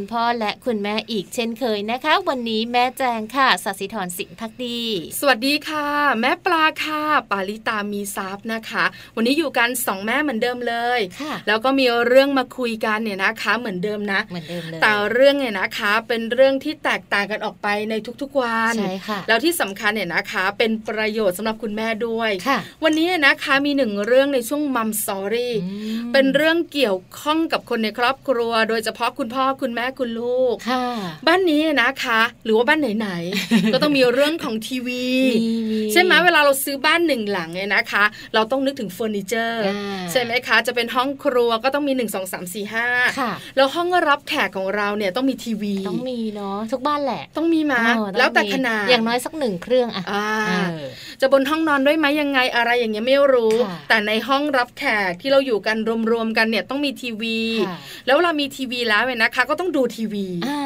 [0.00, 4.80] คุณพ่อและคุณแม่อีกเช่นเคยนะคะ วันนี้แม่แจงค่ะสัสิธรสิงห์พักดี
[5.20, 5.86] สวัสดีค่ะ
[6.20, 8.84] แม่ปลาค่ะปาลิตามีซับนะคะ
[9.16, 25.54] วันนี้อยู่กันสองแม่เหมือนเดิมเลยค่ะแล้วก็มีเรื่องมาคุยกันเนี่ยนะคะ เหมือนเดิมนะเหมือนเดิมเลยแต่เรื่องเนี่ยนะคะ เป็นเรื่องที่แตกต่างกันออกไปในทุกๆวันใช่ค่ะแล้วที่สำคัญเนี่ยนะคะ เป็นประโยชน์สำหรับคุณแม่ด้วยค่ะวันนี้นะคะมีหนึ่งเรื่องในช่วง Mom's Story
[26.12, 30.84] เป็นเรื่องเกี่ยวข้องกับคนในครอบครัว โดยเฉพาะคุณพ่อคุณแม่คุณลูกค่ะ
[31.26, 35.06] บ้านนี้นะคะ หรือว่าบ้านไหนๆ ก็ต้องมีเรื่องของทีวี
[35.92, 38.04] ใช่ไหมเวลาเราซื้อบ้านหนึ่งหลังเนี่ยนะคะ
[38.34, 42.88] เราต้องนึกถึงเฟอร์นิเจอร์อ่าใช่ไหมคะ จะเป็นห้องครัวก็ต้องมี 1 2 3 4ค่ะ
[43.28, 50.84] 5แล้วห้องรับแขกของเราเนี่ยต้องมีทีวี ต้องมีเนาะทุกบ้านแหละ ต้องมีมาเออองแล้วแต่มีขนาดอย่างน้อยสักหนึ่งเครื่องอะอ่าเออ
[51.20, 55.76] จะบนห้องนอนด้วยไหมยังไงอะไรอย่างเงี้ยไม่รู้ค่ะแต่ในห้องรับแขกที่เราอยู่กัน
[56.12, 57.38] รวมๆกันเนี่ยต้องมีทีวี
[57.68, 60.60] ค่ะแล้วเวลามีทีวีแล้วเนี่ยนะคะ ก็ต้องดูทีวีอ่า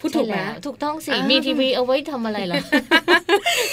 [0.00, 2.56] พูดถูกไหมใช่แล้วถูกต้องสิอ่ามีมีทีวีเอาไว้ทำอะไรเหรอ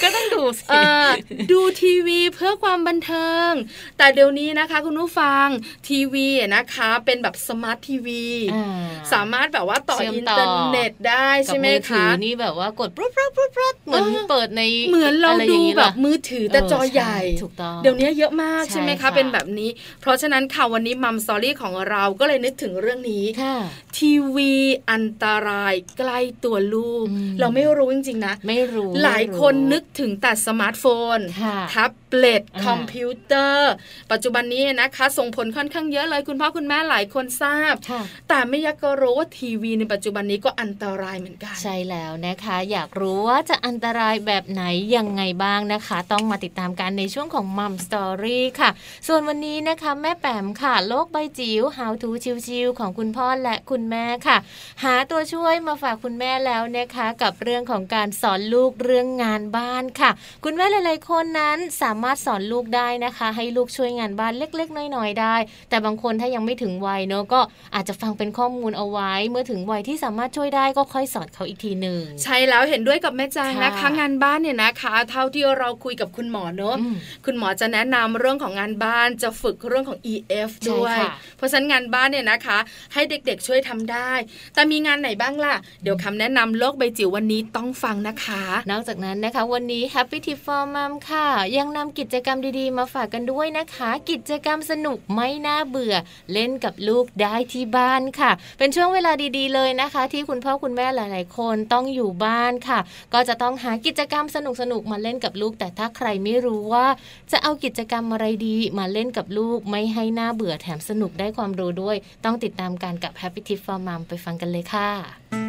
[0.02, 1.08] ก็ต้องดูสิเอ่อ
[1.52, 3.52] ดูทีวีเพื่อความบันเทิง
[3.98, 5.48] แต่เดี๋ยวนี้นะคะ คุณผู้ฟัง
[5.90, 8.68] ทีวีนะคะ เป็นแบบสมาร์ททีวีอ่า
[9.14, 19.70] สามารถแบบว่าต่อเชื่อมอินต่อเทอร์เน็ตได้กับใช่ไหมมือถืคะอนี่แบบว่ากดปุ๊บปุ๊บปุ๊บปุ๊บเหมือนเออเปิดในเหมือนเราะไอย่ดูงนี้แบเหรบมือถือแต่จอใหญ่เถูกต้องเดี๋ยวนี้เยอะมากใช่ใช่ไหมคะค่ะเป็นแบบนี้
[20.02, 23.56] เพราะฉะนั้นค่ะวันนี้ Mom's Story ของเราก็เลยนึกถึงเรื่องนี้ค่ะ
[23.98, 24.54] ทีวี
[24.92, 26.15] อันตรายใกล้
[26.46, 30.86] ตัวลูกอืมเราไม่รู้จริงๆนะ ไม่รู้ หลายคนนึกถึงแต่สมาร์ทโฟ
[31.16, 33.72] นค่ะแท็บเล็ตอ่าคอมพิวเตอร์
[34.12, 44.64] ปัจจุบันนี้นะคะ ส่งผลค่อนข้างเยอะเลยคุณพ่อคุณแม่หลายคนทราบค่ะแต่ไม่อยากก็รู้ว่าทีวีในปัจจุบันนี้ก็อันตรายเหมือนกัน ใช่แล้วนะคะ อยากรู้ว่าจะอันตรายแบบไหน
[44.96, 48.70] ยังไงบ้างนะคะ ต้องมาติดตามกันในช่วงของมัมสตอรี่ค่ะ
[49.08, 52.10] ส่วนวันนี้นะคะแม่แปมค่ะ โลกใบจิ๋ว How to
[52.48, 54.38] ชิวๆของคุณพ่อและคุณแม่ค่ะ
[54.84, 60.12] หาตัวช่วยมาฝากคุณแม่แล้วนะคะ กับเรื่องของการสอนลูกเรื่องงานบ้านค่ะ
[60.44, 65.36] คุณแม่หลาย ๆ คนนั้นสามารถสอนลูกได้นะคะ ให้ลูกช่วยงานบ้านเล็ก ๆ น้อย ๆ ได้
[65.70, 67.42] แต่บางคนถ้ายังไม่ถึงวัยเนอะก็
[67.76, 82.58] อาจจะฟังเป็นข้อมูลเอาไว้ เมื่อถึงวัยที่สามารถช่วยได้ก็ค่อยสอนเขาอีกทีหนึ่งใช่แล้วเห็นด้วยกับแม่แจงนะคะค่ะงานบ้านเนี่ยนะคะ เท่าที่เราคุยกับคุณหมอเนอะอืมคุณหมอจะแนะนำเรื่องของงานบ้านจะฝึกเรื่องของ EF ใช่ด้วยค่ะเพราะฉะนั้นงานบ้านเนี่ยนะคะ
[82.94, 84.12] ให้เด็กๆช่วยทำได้
[84.54, 91.28] แต่มีงานไหนบ้างล่ะเดี๋ยวคำแนะนำโลกใบจิ๋ววันนี้ต้องฟังนะคะ นอกจากนั้นนะคะ วันนี้ Happy Tip for Mom ค่ะ
[91.58, 95.96] ยังนำกิจกรรมดีๆ มาฝากกันด้วยนะคะ กิจกรรมสนุกไม่น่าเบื่อ
[96.34, 102.80] เล่นกับลูกได้ที่บ้านค่ะ เป็นช่วงเวลาดีๆ เลยนะคะ ที่คุณพ่อคุณแม่หลายๆ คนต้องอยู่บ้านค่ะ
[103.14, 104.38] ก็จะต้องหากิจกรรมส
[104.72, 106.86] นุกๆมาเล่นกับลูก แต่ถ้าใครไม่รู้ว่า
[107.32, 115.45] จะเอากิจกรรมอะไรดีมาเล่นกับลูก ไม่ให้น่าเบื่อแถมสนุกได้ความรู้ด้วย ต้องติดตามกันกับ Happy Tip for Mom ไปฟังกันเลยค่ะ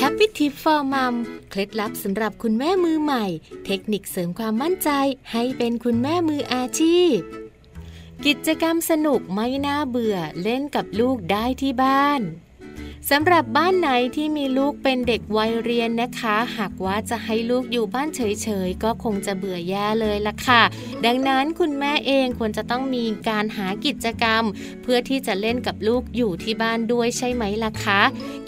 [0.00, 1.14] Happy Tip for Mom
[1.50, 3.24] เคล็ดลับสำหรับคุณแม่มือใหม่
[3.66, 4.90] เทคนิคเสริมความมั่นใจ
[5.32, 7.16] ให้เป็นคุณแม่มืออาชีพ
[8.26, 12.20] กิจกรรมสนุกไม่น่าเบื่อเล่นกับลูกได้ที่บ้าน
[13.10, 20.62] สำหรับบ้านไหนที่มีลูกเป็นเด็กวัยเรียนนะคะ หากว่าจะให้ลูกอยู่บ้านเฉยๆ ก็คงจะเบื่อแย่เลยล่ะค่ะ
[21.06, 24.42] ดังนั้นคุณแม่เองควรจะต้องมีการหากิจกรรม
[24.82, 28.00] เพื่อที่จะเล่นกับลูกอยู่ที่บ้านด้วยใช่ไหมล่ะคะ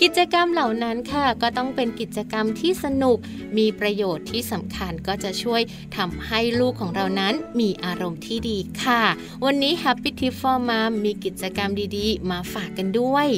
[0.02, 3.18] กิจกรรมเหล่านั้นค่ะ ก็ต้องเป็นกิจกรรมที่สนุก
[3.58, 5.60] มีประโยชน์ที่สำคัญก็จะช่วย
[5.96, 9.02] ทำให้ลูกของเรานั้นมีอารมณ์ที่ดีค่ะ
[9.44, 13.28] วันนี้ Happy Tip for Mom มีกิจกรรมดีๆ มาฝากกันด้วย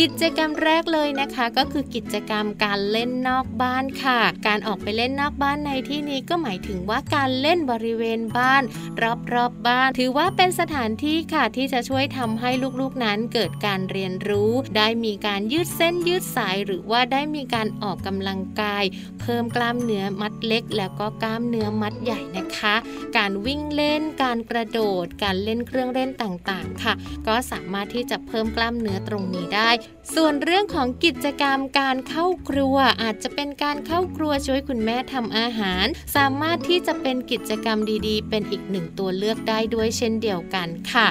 [0.00, 8.62] กิจกรรมแรกเลยนะคะก็คือกิจกรรมการเล่นนอกบ้านค่ะ การออกไปเล่นนอกบ้านในที่นี้ก็หมายถึงว่าการเล่นบริเวณบ้าน
[9.02, 18.84] รอบๆบบ้าน ถือว่าเป็นสถานที่ค่ะที่จะช่วยทำให้ลูกๆนั้นเกิดการเรียนรู้ ได้มีการยืดเส้นยืดสาย หรือว่าได้มีการออกกำลังกาย
[19.20, 22.74] เพิ่มกล้ามเนื้อมัดเล็ก แล้วก็กล้ามเนื้อมัดใหญ่นะคะ
[23.16, 26.94] การวิ่งเล่น การกระโดด การเล่นเครื่องเล่นต่างๆ ค่ะ
[27.26, 29.67] ก็สามารถที่จะเพิ่มกล้ามเนื้อตรงนี้ได้
[30.14, 41.06] ส่วนเรื่องของกิจกรรมการเข้าครัวอาจจะเป็นการเข้าครัวช่วยคุณแม่ทำอาหาร สามารถที่จะเป็นกิจกรรมดีๆ เป็นอีกหนึ่งตัวเลือกได้ด้วยเช่นเดียวกันค่ะ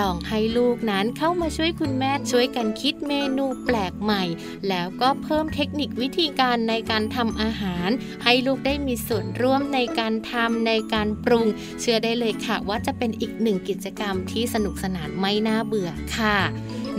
[0.00, 4.22] ลองให้ลูกนั้นเข้ามาช่วยคุณแม่ช่วยกันคิดเมนูแปลกใหม่
[4.68, 7.88] แล้วก็เพิ่มเทคนิควิธีการในการทำอาหาร
[8.24, 11.46] ให้ลูกได้มีส่วนร่วมในการทำในการปรุง
[11.80, 16.38] เชื่อได้เลยค่ะว่าจะเป็นอีกหนึ่งกิจกรรมที่สนุกสนานไม่น่าเบื่อค่ะ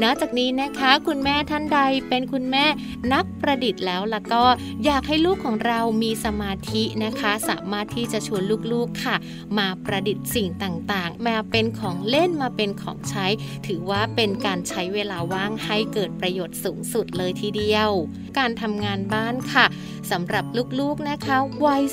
[0.04, 1.80] นอกจากนี้นะคะ คุณแม่ท่านใด
[2.10, 2.66] เป็นคุณแม่
[3.14, 4.44] นักประดิษฐ์แล้วล้วก็
[4.86, 8.44] อยากให้ลูกของเรามีสมาธินะคะ สามารถที่จะชวน
[8.74, 9.16] ลูกๆค่ะ
[9.58, 13.26] มาประดิษฐ์สิ่งต่างๆ มาเป็นของเล่นมาเป็นของใช้
[13.68, 17.90] ถือว่าเป็นการใช้เวลาว่างให้เกิดประโยชน์สูงสุดเลยทีเดียว
[18.38, 19.66] การทำงานบ้านค่ะ
[20.12, 20.46] สำหรับ
[20.80, 21.84] ลูกๆนะคะวัย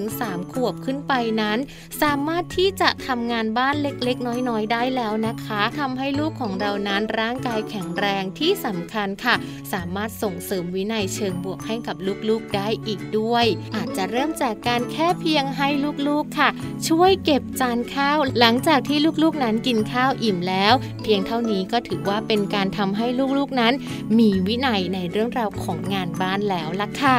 [0.00, 1.58] 2-3 ขวบขึ้นไปนั้น
[2.02, 9.34] สามารถที่จะทำงานบ้านเล็กๆ น้อยๆ ได้แล้วนะคะทำให้ลูกของเรานั้นร่างกายแข็งแรงที่สำคัญค่ะ
[9.72, 11.96] สามารถส่งเสริมวินัยเชิงบวกให้กับ
[12.28, 13.44] ลูกๆได้อีกด้วย
[13.76, 15.68] อาจจะเริ่มจากการแค่เพียงให้
[16.08, 16.48] ลูกๆค่ะ
[16.88, 23.06] ช่วยเก็บจานข้าว หลังจากที่ลูกๆนั้นกินข้าวอิ่มแล้ว เพียงเท่านี้ก็ถือว่าเป็นการทำให้
[23.38, 23.74] ลูกๆนั้น
[24.18, 27.18] มีวินัยในเรื่องราวของงานบ้านแล้วล่ะค่ะ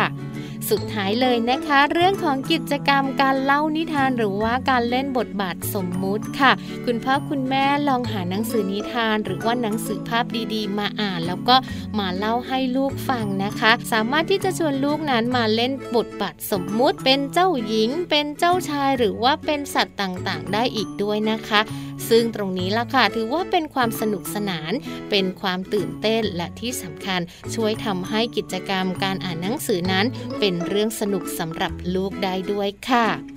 [0.74, 6.52] สุดท้ายเลยนะคะ เรื่องของกิจกรรมการเล่านิทานหรือว่าการเล่นบทบาทสมมุติค่ะ
[6.86, 11.56] คุณพ่อคุณแม่ลองหาหนังสือนิทาน หรือว่าหนังสือภาพดีๆ มาอ่าน แล้วก็
[12.00, 21.62] มาเล่าให้ลูกฟังนะคะ สามารถที่จะชวนลูกนั้นมาเล่นบทบาทสมมุติเป็นเจ้าหญิง เป็นเจ้าชายหรือว่าเป็นสัตว์ต่างๆ ได้อีกด้วยนะคะ
[22.10, 24.72] ซึ่งตรงนี้ล่ะค่ะถือว่าเป็นความสนุกสนาน
[25.10, 27.22] เป็นความตื่นเต้นและที่สำคัญ
[27.56, 30.06] ช่วยทำให้กิจกรรมการอ่านหนังสือนั้น
[30.40, 33.37] เป็นเรื่องสนุกสำหรับลูกได้ด้วยค่ะ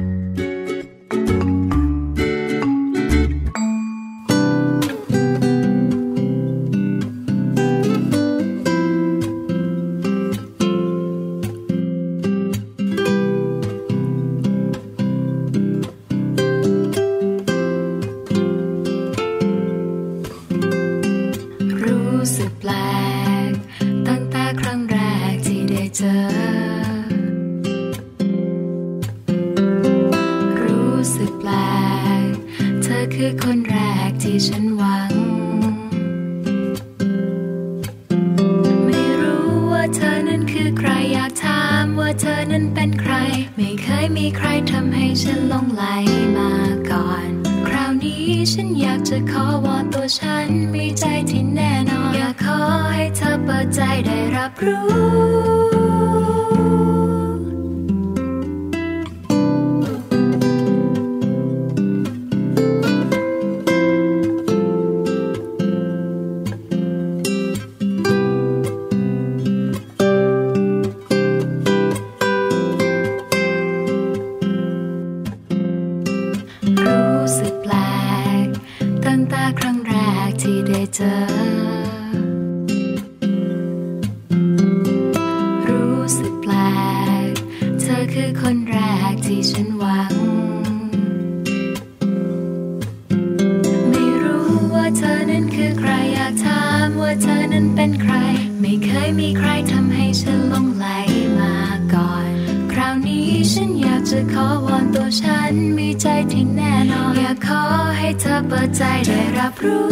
[103.29, 107.63] ี้ฉันอยากจะขอวอนตัวฉันมีใจที่แน่นอน อยากขอ
[107.97, 109.85] ให้เธอเปิดใจได้รับรู้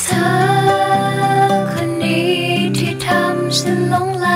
[0.00, 0.30] เธอ
[1.72, 2.34] คนนี้
[2.76, 4.28] ที่ทำฉันหลงไหล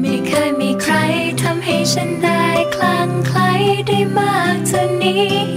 [0.00, 0.94] ไม่เคยมีใคร
[1.40, 3.50] ทำให้ฉันได้คลั่งไคล้
[3.86, 5.49] ได้มากเท่านี้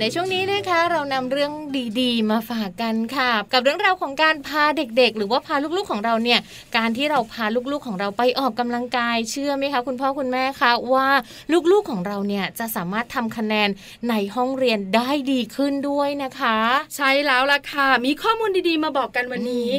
[0.00, 1.52] ในช่วงนี้นะคะเรานำเรื่อง
[2.00, 6.40] ดีๆ มาฝากกันค่ะ กับเรื่องราวของการพาเด็กๆ หรือว่าพาลูกๆของเราเนี่ย
[6.76, 11.08] การที่เราพาลูกๆของเราไปออกกำลังกายเชื่อไหมคะ คุณพ่อคุณแม่คะว่า
[11.72, 13.68] ลูกๆของเราเนี่ยจะสามารถทำคะแนน
[14.10, 16.58] ในห้องเรียนได้ดีขึ้นด้วยนะคะ
[16.96, 19.70] ใช่แล้วล่ะค่ะ มีข้อมูลดีๆ มาบอกกันวันนี้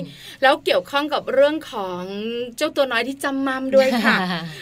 [0.41, 2.01] แล้วเกี่ยวข้องกับเรื่องของ
[2.57, 4.17] เจ้าตัวน้อยที่จำมัมด้วยค่ะ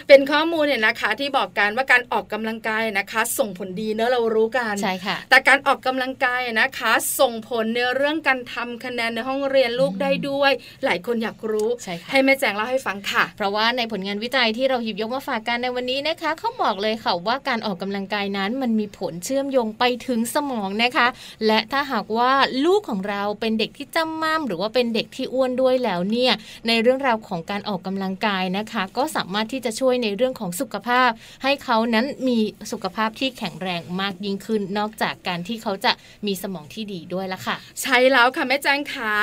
[0.08, 10.52] เป็นข้อมูลเนี่ยนะคะที่บอกกันว่าการออกกำลังกายนะคะ ส่งผลดีเนอะเรารู้กันใช่ค่ะแต่การออกกำลังกายนะคะส่งผลในเรื่องการทำคะแนนในห้องเรียนลูกได้ด้วย
[10.86, 21.08] หลายคนอยากรู้ใช่ให้แม่แจงเล่าให้ฟังค่ะ เพราะว่าในผลงานวิจัยที่เราหยิบยกมาฝากกันในวันนี้นะคะเขาบอกเลยค่ะว่าการออกกำลังกายนั้นมันมีผลเชื่อมโยงไปถึงสมองนะคะ
[21.48, 22.32] และถ้าหากว่า
[22.66, 26.34] ลูกของเราเป็นเด็กที่จำม่ำหรือว่าเป็นเด็กที่อ้วนด้วยแล้วเนี่ย
[26.68, 31.10] ในเรื่องราวของการออกกำลังกายนะคะ ก็สามารถที่จะช่วยในเรื่องของสุขภาพ
[31.44, 32.38] ให้เขานั้นมี
[32.72, 35.92] สุขภาพที่แข็งแรงมากยิ่งขึ้น นอกจากการที่เขาจะ
[36.28, 39.14] มีสมองที่ดีด้วยละค่ะ ใช่แล้วค่ะแม่แจ้งขา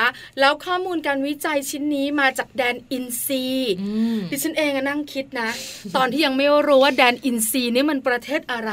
[0.41, 3.45] แล้วข้อมูลการวิจัยชิ้นนี้มาจากแดนอินซี
[4.31, 5.51] ดิฉันเองนั่งคิดนะ
[5.97, 8.73] ตอนที่ยังไม่รู้ว่าแดนอินซีนี่มันประเทศอะไร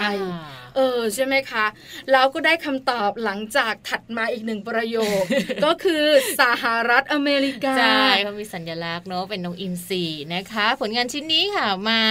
[0.77, 1.65] เออใช่ไหมคะ
[2.11, 5.23] แล้วก็ได้คำตอบหลังจากถัดมาอีกหนึ่งประโยค
[5.65, 6.03] ก็คือ
[6.39, 10.03] สหรัฐอเมริกาใช่เขามีสัญลักษณ์เนาะเป็นนกอินทรี
[10.35, 12.01] นะคะ ผลงานชิ้นนี้ค่ะมา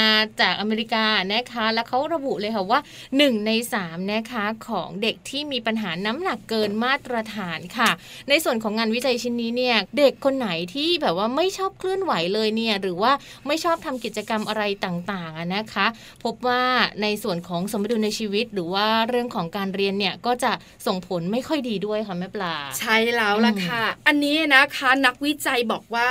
[0.41, 2.81] จากอเมริกานะคะ แล้วเขาระบุเลยค่ะว่า
[3.13, 3.51] 1 ใน
[3.83, 7.91] 3 นะคะของเด็กที่มีปัญหาน้ำหนักเกินมาตรฐานค่ะ
[8.29, 13.13] ในส่วนของงานวิจัยชิ้นนี้เนี่ยเด็กคนไหนที่แบบว่าไม่ชอบเคลื่อนไหวเลยเนี่ยหรือว่า
[13.47, 15.87] ไม่ชอบทำกิจกรรมอะไรต่างๆนะคะ
[16.25, 16.63] พบว่า
[17.03, 20.53] ในส่วนของสมดุลในชีวิตหรือว่าเรื่องของการเรียนเนี่ยก็จะ
[20.87, 26.11] ส่งผลไม่ค่อยดีด้วยค่ะแม่ปลา ใช่แล้วล่ะค่ะ อันนี้นะคะนักวิจัยบอกว่า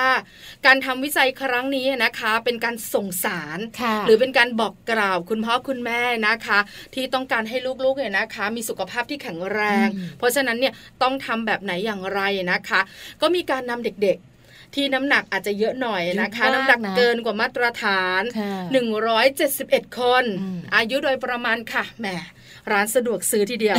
[0.66, 6.60] การทำวิจัยครั้งนี้นะคะ เป็นการส่งสารค่ะหรือเป็นการบอกกล่าวคุณพ่อคุณแม่นะคะ
[6.94, 12.22] ที่ต้องการให้ลูกๆเนี่ยนะคะ มีสุขภาพที่แข็งแรงอืมเพราะฉะนั้นเนี่ยต้องทำแบบไหนอย่างไร
[12.52, 12.82] นะคะ
[13.22, 18.56] ก็มีการนำเด็กๆที่น้ำหนักอาจจะเยอะหน่อยนะคะเยอะมากน้ำหนักนะเกินกว่ามาตรฐานค่ะ
[19.30, 22.08] 171 คนอืมอายุโดยประมาณค่ะแหม
[22.72, 23.78] ร้านสะดวกซื้อทีเดียว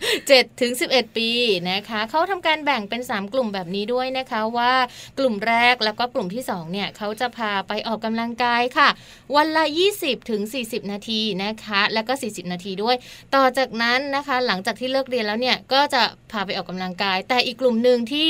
[0.00, 1.30] 7ถึง11 ปี
[1.70, 4.72] นะคะเขาทำการแบ่งเป็น 3 กลุ่มแบบนี้ด้วยนะคะว่า
[5.18, 8.88] กลุ่มแรกแล้วก็กลุ่มที่2เนี่ยเขาจะพาไปออกกำลังกายค่ะ
[9.36, 9.64] วันละ
[9.96, 12.96] 20ถึง40 นาทีนะคะ แล้วก็ 40 นาทีด้วย
[13.34, 18.28] ต่อจากนั้นนะคะหลังจากที่เลิกเรียนแล้วเนี่ยก็จะพาไปออกกำลังกาย แต่อีกกลุ่มหนึ่งที่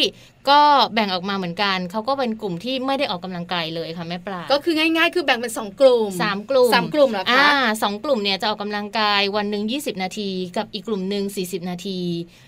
[0.50, 0.61] ก็
[0.95, 7.50] แบ่งออกมาเหมือนกัน เขาก็เป็นกลุ่มที่ไม่ได้ออกกำลังกายเลยค่ะแม่ปลา ก็คือง่ายๆ คือแบ่งเป็นสองกลุ่มสามกลุ่มสามกลุ่มเหรออ่าคะ
[7.83, 12.00] สองกลุ่มเนี่ยจะออกกำลังกายวันหนึ่ง20 นาที กับอีกกลุ่มหนึ่ง40 นาที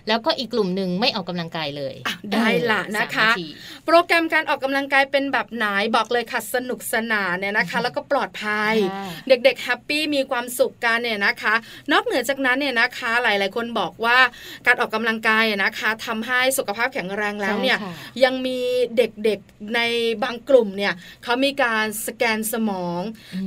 [0.09, 3.47] แล้วก็อีกกลุ่มหนึ่งไม่ออกกำลังกายเลยอะได้ละเออนะคะสามาที
[3.87, 5.66] โปรแกรมการออกกำลังกายเป็นแบบไหน
[5.97, 11.54] บอกเลยค่ะสนุกสนานเนี่ยนะคะ แล้วก็ปลอดภัยค่ะเด็กๆแฮปปี้มีความสุขกันเนี่ยนะคะ
[11.92, 14.19] นอกเหนือจากนั้นเนี่ยนะคะ หลายๆคนบอกว่า
[14.66, 17.89] การออกกำลังกายอะนะคะทำให้สุขภาพแข็งแรงแล้วเนี่ยใช่ค่ะ
[18.25, 18.59] ยังมี
[18.97, 19.80] เด็กๆใน
[20.23, 20.92] บางกลุ่มเนี่ย
[21.25, 23.00] เขามีการสแกนสมอง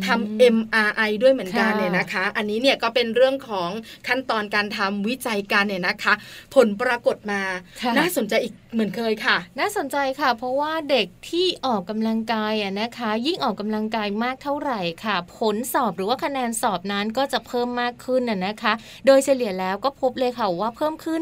[0.05, 3.69] ทำ MRI ด้วยเหมือนกันค่ะเนี่ยนะคะ อันนี้เนี่ยก็เป็นเรื่องของ
[4.07, 6.13] ขั้นตอนการทำวิจัยการเนี่ยนะคะ
[6.55, 7.41] ผลปรากฏมา
[7.81, 18.73] ค่ะน่าสนใจอีกเหมือนเคยค่ะ น่าสนใจค่ะ เพราะว่าเด็กที่ออกกำลังกายอะนะคะ ยิ่งออกกำลังกายมากเท่าไหร่ค่ะ ผลสอบหรือว่าคะแนนสอบนั้นก็จะเพิ่มมากขึ้นน่ะนะคะ
[19.05, 21.21] โดยเฉลี่ยแล้วก็พบเลยค่ะว่าเพิ่มขึ้น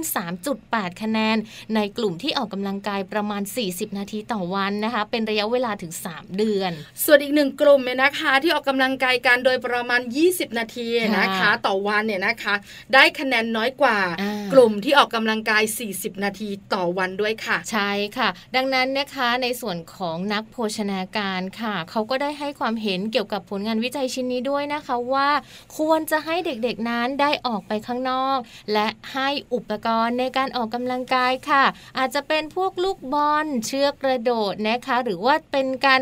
[0.51, 1.37] 3.8 คะแนน
[1.75, 3.41] ในกลุ่มที่ออกกำลังกายประมาณ
[3.71, 6.71] 40 นาทีต่อวันนะคะ เป็นระยะเวลาถึง 3 เดือน
[7.05, 10.87] ส่วนอีกหนึ่งกลุ่มเนี่ยนะคะ ที่ออกกำลังกายกันโดยประมาณ 20 นาที
[11.19, 12.55] นะคะค่ะต่อวันเนี่ยนะคะ
[12.93, 15.63] ได้คะแนนน้อยกว่าอ่ากลุ่มที่ออกกำลังกาย
[15.93, 25.29] 40 นาทีต่อวันด้วยค่ะ ใช่ค่ะ ดังนั้นนะคะในส่วนของนักโภชนาการค่ะ เขาก็ได้ให้ความเห็นเกี่ยวกับผลงานวิจัยชิ้นนี้ด้วยนะคะว่า
[25.77, 28.39] ควรจะให้เด็กๆนั้นได้ออกไปข้างนอก
[28.74, 31.63] และให้อุปกรณ์ในการออกกำลังกายค่ะ
[31.97, 36.01] อาจจะเป็นพวกลูกบอลเชือกกระโดดนะคะ หรือว่าเป็นการ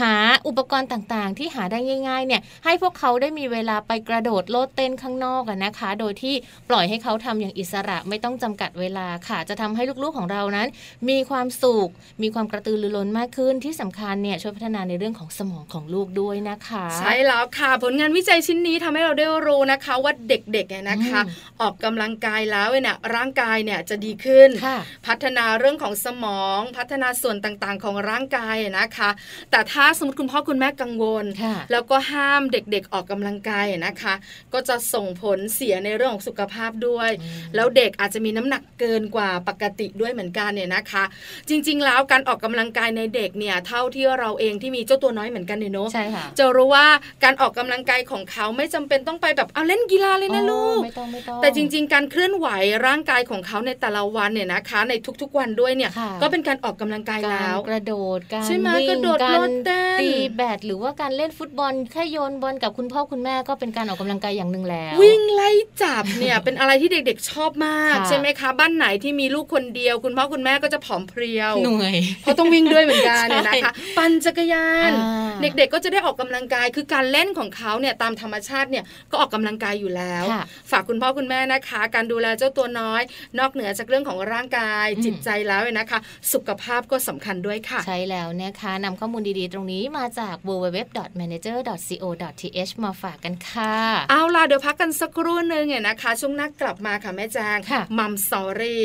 [0.00, 0.14] หา
[0.46, 6.34] อุปกรณ์ต่างๆ ที่หาได้ง่ายๆเนี่ยให้พวกเขาได้มีเวลาไปกระโดดโลดเต้นข้างนอกอะนะคะ โดยที่
[6.68, 10.68] ปล่อยให้เขาทำอย่างอิสระไม่ต้องจำกัดเวลาค่ะ จะทำให้ลูกๆของเรานั้น
[11.08, 11.88] มีความสุข
[12.22, 29.10] มีความกระตือรือร้นมากขึ้นที่สำคัญเนี่ยช่วยพัฒนาในเรื่องของสมองของลูกด้วยนะคะ ใช่แล้วค่ะ ผลงานวิจัยชิ้นนี้ทำให้เราได้รู้นะคะว่าเด็กๆเนี่ยนะคะอืมออกกำลังกายแล้วเนี่ยร่างกายเนี่ยจะดีขึ้นค่ะพัฒนาเรื่องของสมองพัฒนาส่วนต่างๆ ของร่างกายนะคะ
[29.50, 34.14] แต่ถ้าสมมติคุณพ่อคุณแม่กังวลค่ะแล้วก็ห้ามเด็กๆออกกำลังกายนะคะ
[34.52, 41.04] ก็จะส่งผลเสียในเรื่องของสุขภาพด้วยอืมแล้วเด็กอาจจะมีน้ำหนักเกินกว่าปกติด้วยเหมือนกันเนี่ยนะคะ
[41.48, 46.86] จริง ๆ แล้วการออกกำลังกายในเด็กเนี่ยเท่าที่เราเองที่มีเจ้าตัวน้อยเหมือนกันเนี่ยเนาะใช่ค่ะจะรู้ว่า
[47.24, 52.48] การออกกำลังกายของเขาไม่จำเป็นต้องไปแบบเอาเล่นกีฬาเลยนะลูกไม่ต้องไม่ต้องแต่จริง ๆ การเคลื่อนไหว
[52.86, 65.50] ร่างกายของเขาในแต่ละวันเนี่ยนะคะ ในทุกๆวันด้วยเนี่ยค่ะก็เป็นการออกกำลังกายการแล้วกระโดดการใช่ไหมวิ่งกระโดดการโลดเต้นตีแบดหรือว่าการเล่นฟุตบอลแค่โยนบอลกับคุณพ่อคุณแม่ก็เป็นการออกกำลังกายอย่างหนึ่งแล้ว วิ่งไล่
[65.82, 83.02] จับเนี่ยเป็นอะไรที่เด็กๆชอบมากค่ะใช่ไหมคะ บ้านไหนที่มีลูกคนเดียว คุณพ่อคุณแม่ก็จะผอมเพรียวเหนื่อยเพราะต้องวิ่งด้วยเหมือนกันเนี่ยใช่นะคะปั่นจักรยานอ่าเด็กๆก็จะได้ออกกำลังกายคือการเล่นของเขาเนี่ยตามธรรมชาติเนี่ยก็ออกกำลังกายอยู่แล้วค่ะฝากคุณพ่อคุณแม่นะคะ การดูแลเจ้าตัวน้อย
[83.38, 85.98] นอกเหนือจากเรื่องของร่างกายอืมจิตใจแล้วเนี่ยนะคะ
[86.32, 93.74] สุขภาพก็สำคัญด้วยค่ะ ใช่แล้วนะคะนำข้อมูลดีๆตรงนี้มาจาก www.manager.co.th มาฝากกันค่ะ
[94.10, 98.84] เอาล่ะเดี๋ยวพักกันสักครู่หนึงเนี่ยนะคะ ช่วงหน้ากลับมาค่ะแม่แจงค่ะมัมสอรี่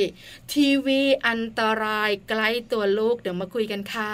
[0.54, 4.14] ทีวีอันตรายใกล้ตัวลูกเดี๋ยวมาคุยกันค่ะ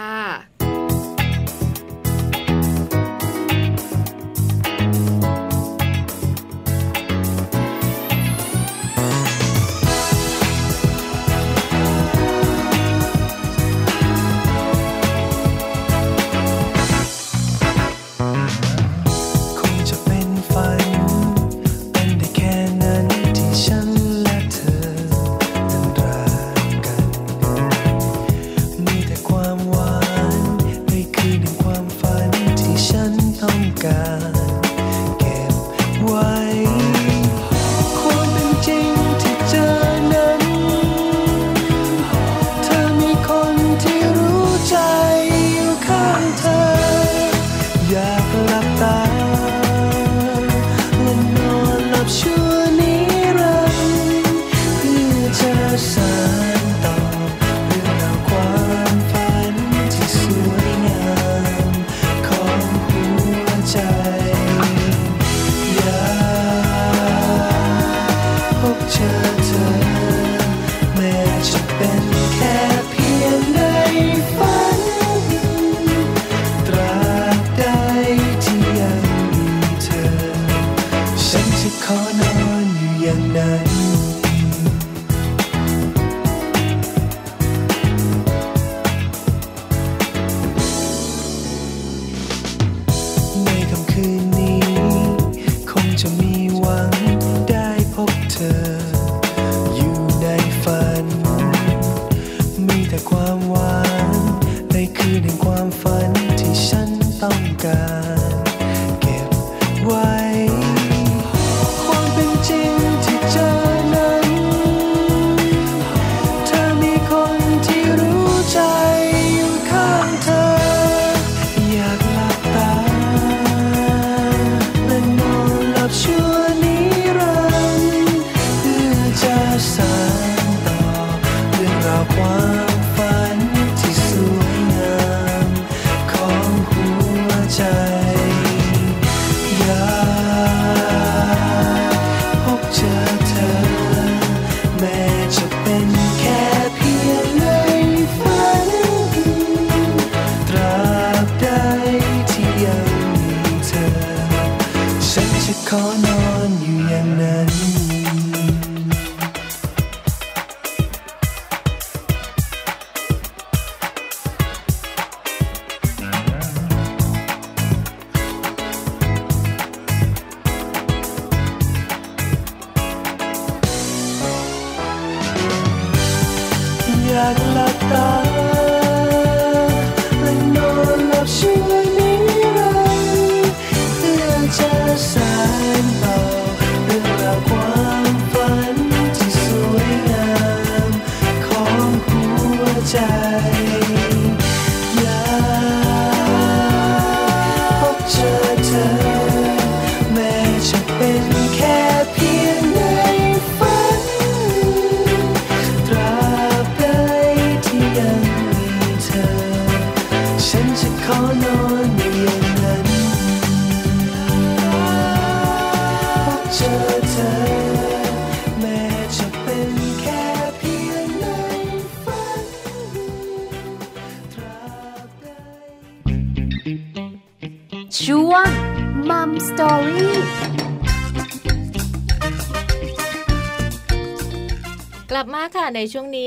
[33.80, 34.39] God.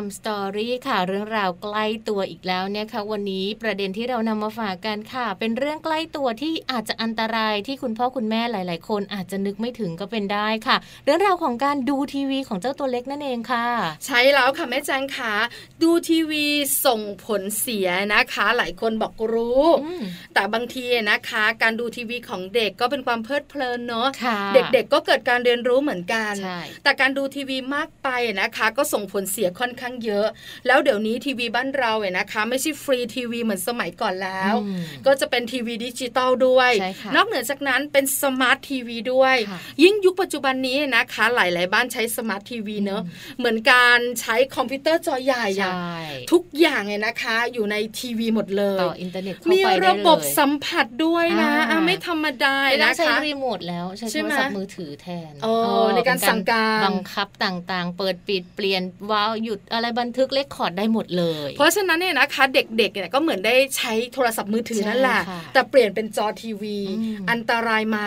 [0.00, 13.66] มัมสตอรี่ค่ะเรื่องราวใกล้ตัวอีกแล้วนะคะวันนี้ประเด็นที่เรานำมาฝากกันค่ะ เป็นเรื่องใกล้ตัวที่อาจจะอันตรายที่คุณพ่อคุณแม่หลาย ๆ คนอาจจะนึกไม่ถึงก็เป็นได้ค่ะ เรื่องราวของการดูทีวีของเจ้าตัวเล็กนั่นเองค่ะ
[14.06, 15.34] ใช่แล้วค่ะแม่แจงค่ะ
[15.82, 16.46] ดูทีวี
[16.86, 20.02] ส่งผลเสียนะคะ หลายคนบอกรู้อืม
[20.34, 28.08] แต่บางทีนะคะ การดูทีวีของเด็กก็เป็นความเพลิดเพลินเนาะค่ะเด็ก ๆ ก็เกิดการเรียนรู้เหมือนกันใช่แต่การดูทีวีมากไป
[28.40, 30.26] นะคะ ก็ส่งผลเสียค่อนข้างเยอะ
[30.66, 43.02] แล้วเดี๋ยวนี้ทีวีบ้านเราเนี่ยนะคะ ไม่ใช่ฟรีทีวีเหมือนสมัยก่อนแล้วอืมก็จะเป็นทีวีดิจิตอลด้วยใช่ค่ะนอกเหนือจากนั้นเป็นสมาร์ททีวีด้วยค่ะยิ่งยุคปัจจุบันนี้นะคะ หลาย ๆ บ้านใช้สมาร์ททีวีเนอะ
[43.38, 45.72] เหมือนการใช้คอมพิวเตอร์จอใหญ่ใช่อะ
[46.32, 67.98] ทุกอย่างเนี่ยนะคะ อยู่ในทีวีหมดเลยต่ออินเทอร์เน็ตเข้ามีไปได้เลยระบบสัมผัสด้วยนะอ่าอะไม่ธรรมดาไม่ต้อนะงใช้คะรีโมทแล้วใช้ใช่โทไหมรศัพท์มือถือแทนโอ้เออในการเป็สั่งการบังคับต่างๆ เปิดปิดเปลี่ยนว้าวหยุดอะไรบันทึก record ได้หมดเลย เพราะฉะนั้นเนี่ยนะคะเด็กๆเนี่ยก็เหมือนได้ใช้โทรศัพท์มือถือนั่นแหละใช่ค่ะแต่เปลี่ยนเป็นจอทีวีอืมอันตรายไหม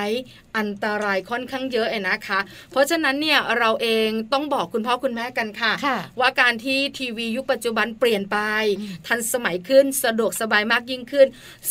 [0.58, 2.40] อันตรายค่อนข้างเยอะเองนะคะ
[2.72, 8.38] เพราะฉะนั้นเนี่ยเราเองต้องบอกคุณพ่อคุณแม่กันค่ะค่ะว่าการที่ทีวียุคปัจจุบันเปลี่ยนไป
[8.80, 11.28] อืมทันสมัยขึ้นสะดวกสบายมากยิ่งขึ้น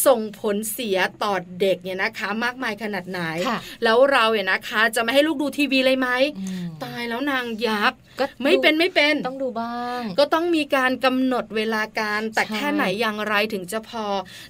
[0.07, 9.82] ส่งผลเสียต่อเด็กเนี่ยนะคะ มากมายขนาดไหนค่ะแล้วเราเนี่ยนะคะจะไม่ให้ลูกดูทีวีเลยไหมอืมตายแล้วนางยักษ์ก็ไม่เป็นไม่เป็นต้องดูบ้าง
[10.19, 14.05] ก็ต้องมีการกำหนดเวลาการ แต่ใช่แค่ไหนอย่างไรถึงจะพอ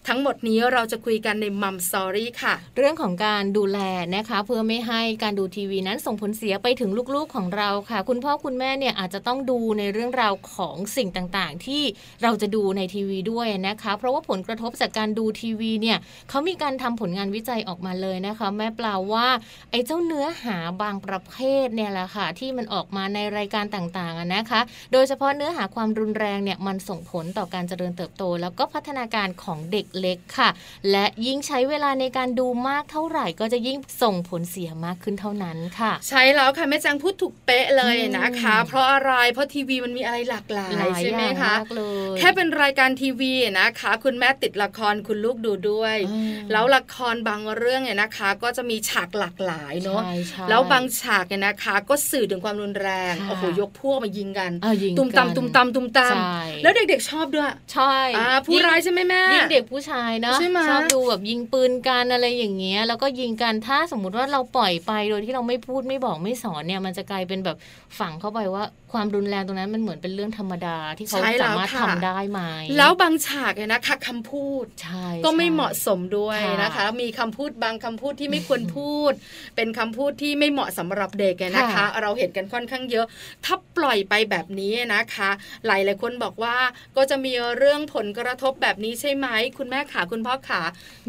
[0.09, 3.79] ทั้งหมดนี้เราจะคุยกันในมัมสอรี่ค่ะ เรื่องของการดูแล
[4.17, 11.83] นะคะ เพื่อไม่ให้การดูทีวีนั้นส่งผลเสียไปถึงลูกๆของเราค่ะ คุณพ่อคุณแม่เนี่ยอาจจะต้องดูในเรื่องราวของสิ่งต่างๆ ที่
[12.23, 19.27] เราจะดูในทีวีด้วยนะคะ เพราะว่าผลกระทบจากการดูทีวีเนี่ยเขามีการทำผลงานวิจัยออกมาเลยนะคะ แม่เปล่าว่า
[19.71, 24.61] ไอ้เจ้าเนื้อหาบางประเภทเนี่ยแหละค่ะที่มันออกมาในรายการต่างๆอะนะคะ
[24.93, 30.51] โดยเฉพาะเนื้อหาความรุนแรงเนี่ยมันส่งผลต่อการเจริญเติบโต แล้วก็พัฒนาการของเด็กเล็กค่ะ
[30.91, 41.83] และยิ่งใช้เวลาในการดูมากเท่าไหร่ก็จะยิ่งส่งผลเสียมากขึ้นเท่านั้นค่ะ ใช่แล้วค่ะแม่แจงพูดถูกเป๊ะเลยนะคะอืมเพราะอะไรเพราะทีวีมันมีอะไรหลากหลายหลายใช่ไหมอย่างคะมากเล
[42.15, 67.57] ยแค่เป็นรายการทีวีนะคะ คุณแม่ติดละครคุณลูกดูด้วยอืมแล้วละครบางเรื่องเนี่ยนะคะ ก็จะมีฉากหลากหลายเนาะใช่ใช่แล้วบางฉากเนี่ยนะคะ ก็สื่อถึงความรุนแรงค่ะโอ้โหยกพวกมายิงกันเอายิงตุ้มกัตำนตุ้มตำตุ้มตใช่ำแล้วเด็กๆชอบด้วย ใช่อ่าผู้ร้ายใช่ไหมแม่ยิ่งเด็กผู้ชายเนอะใช่ไหมชอบดูแบบยิงปืนกันอะไรอย่างเงี้ย แล้วก็ยิงกันถ้าสมมุติว่าเราปล่อยไปโดยที่เราไม่พูดไม่บอกไม่สอนเนี่ย มันจะกลายเป็นแบบ
[67.99, 72.41] ฝังเข้าไปว่า ความรุนแรงตรงนั้นมันเหมือนเป็นเรื่องธรรมดาที่เขาใช่แล้วสามารถค่ะทำได้ไหม
[72.77, 79.13] แล้วบางฉากเนี่ยนะคะคำพูดใช่ก็ไม่ใช่เหมาะสมด้วยค่ะนะคะ มีคำพูดบางคำพูดที่ไม่ควรพูด
[79.57, 83.07] เป็นคำพูดที่ไม่เหมาะสำหรับเด็กไงนะคะค่ะเราเห็นกันค่อนข้างเยอะ
[83.45, 85.31] ถ้าปล่อยไปแบบนี้นะคะ
[85.67, 86.57] หลายหลายๆคนบอกว่า
[86.97, 89.27] ก็จะมีเรื่องผลกระทบแบบนี้ใช่ไหม
[89.59, 90.61] คุณแม่ขาคุณพ่อขา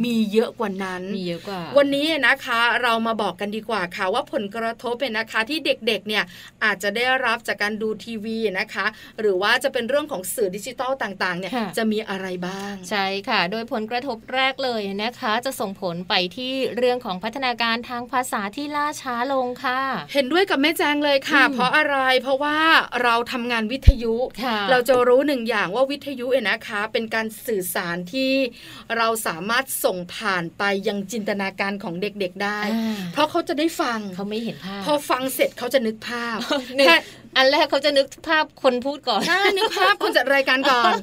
[0.04, 6.24] มีเยอะกว่านั้นมีเยอะกว่า วันนี้นะคะเรามาบอกกันดีกว่าค่ะว่าผลกระทบเป็นนะคะที่เด็กๆเนี่ย
[6.63, 8.86] อาจจะได้รับจากการดูทีวีนะคะ
[9.20, 19.80] หรือว่าจะเป็นเรื่องของสื่อดิจิตอลต่างๆเนี่ยค่ะจะมีอะไรบ้าง ใช่ค่ะ โดยผลกระทบแรกเลยนะคะ จะส่งผลไปที่เรื่องของพัฒนาการทางภาษาที่ล่าช้าลงค่ะ
[20.14, 22.58] เห็นด้วยกับแม่แจงเลยค่ะอืมเพราะอะไรเพราะว่า
[23.04, 28.32] เราทำงานวิทยุค่ะเราจะรู้หนึ่งอย่างว่าวิทยุเนี่ยนะคะ เป็นการสื่อสารที่
[28.98, 36.38] เราสามารถส่งผ่านไปยังจินตนาการของเด็กๆได้อ่าเพราะเขาจะได้ฟังเขาไม่เห็นภาพ พอฟังเสร็จเขาจะนึกภาพ
[36.78, 36.98] นึกแค่
[37.38, 40.93] อันแรกเขาจะนึกภาพคนพูดก่อนใช่นึกภาพคนจัดรายการก่อน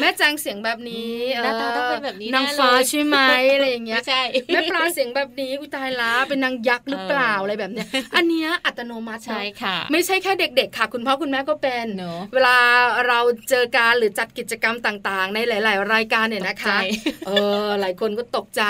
[0.00, 3.16] แม่แจงเสียงแบบนี้หน้าตาต้องเป็นแบบนี้นางแน่เลยฟ้าใช่ไหม
[3.54, 12.56] อะไรอย่างเงี้ยไม่ใช่แม่ปลาเสียงแบบนี้อุยตายละเป็นนางยักษ์หรือเปล่าเออออะไรแบบเนี้ย อันเนี้ยอัตโนมัติเนอะใช่ค่ะ ไม่ใช่แค่เด็กๆค่ะ คุณพ่อคุณแม่ก็เป็นเนอะเวลา
[13.06, 13.18] เรา
[13.50, 16.74] เจอการหรือจัดกิจกรรมต่างๆ ในหลาย ๆ รายการเนี่ยนะคะตกใจ
[17.26, 17.30] เอ
[17.64, 18.64] อหลายคนก็ตกใจ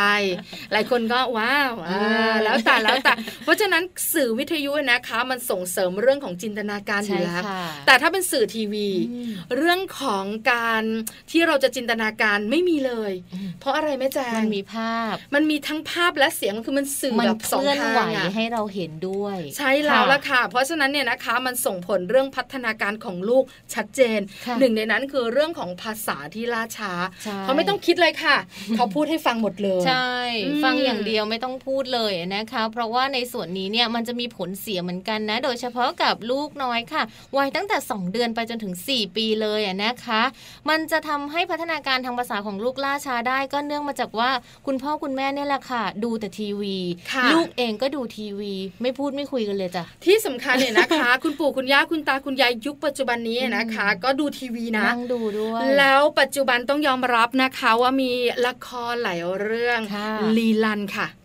[0.73, 3.13] หลายคนก็ว้าวอ่าอืมแล้วแต่แล้วแต่
[3.45, 3.83] เพราะฉะนั้น
[4.15, 10.83] สื่อวิทยุนะคะ มันส่งเสริมเรื่องของจินตนาการอยู่ใช่แล้วค่ะแต่ถ้าเป็นสื่อทีวีอืมเรื่องของการ
[11.31, 23.45] ที่เราจะจินตนาการไม่มีเลยอืมเพราะอะไรแม่แจงมันมีภาพ มันมีทั้งภาพและเสียงคือมันสื่อมันแบบเคสองลื่อนทาไหวงอะให้เราเห็นด้วย ใช่แล้วล่ะค่ะ เพราะฉะนั้นเนี่ยนะคะมันส่งผลเรื่องพัฒนาการของลูก
[23.75, 26.93] ชัดเจนค่ะหนึ่งในนั้นคือเรื่องของภาษาที่ล่าช้า
[27.25, 28.37] ใช่เขาไม่ต้องคิดเลยค่ะ
[28.77, 30.13] เขาพูดให้ฟังหมดเลย ใช่
[30.47, 37.00] อืมฟังอย่างเดียวไม่ต้องพูดเลยนะคะ เพราะว่าในส่วนนี้เนี่ยมันจะมีผลเสียเหมือนกันนะ โดยเฉพาะกับลูกน้อยค่ะ
[37.37, 40.23] วัยตั้งแต่ 2 เดือนไปจนถึง 4 ปีเลยอะนะคะ
[40.69, 44.31] มันจะทำให้พัฒนาการทางภาษาของลูกล่าช้าได้ก็เนื่องมาจากว่า
[44.67, 46.77] คุณพ่อคุณแม่เนี่ยแหละค่ะ ดูแต่ทีวี
[47.13, 58.11] ค่ะลูกเองก็ดูทีวี ไม่พูดไม่คุยกันเลยจ้ะที่สำคัญเนี่ยนะคะ คุณปู่คุณย่าคุณตาคุณยายยุคปัจจุบันนี้นะคะ ก็ดูทีวีนะนั่งดูด้วยแล้วปัจจุบันต้องยอมรับนะคะว่ามี
[58.47, 60.09] ละครหลายเรื่องค่ะ
[60.39, 61.20] ลีลันค่ะอ๋อ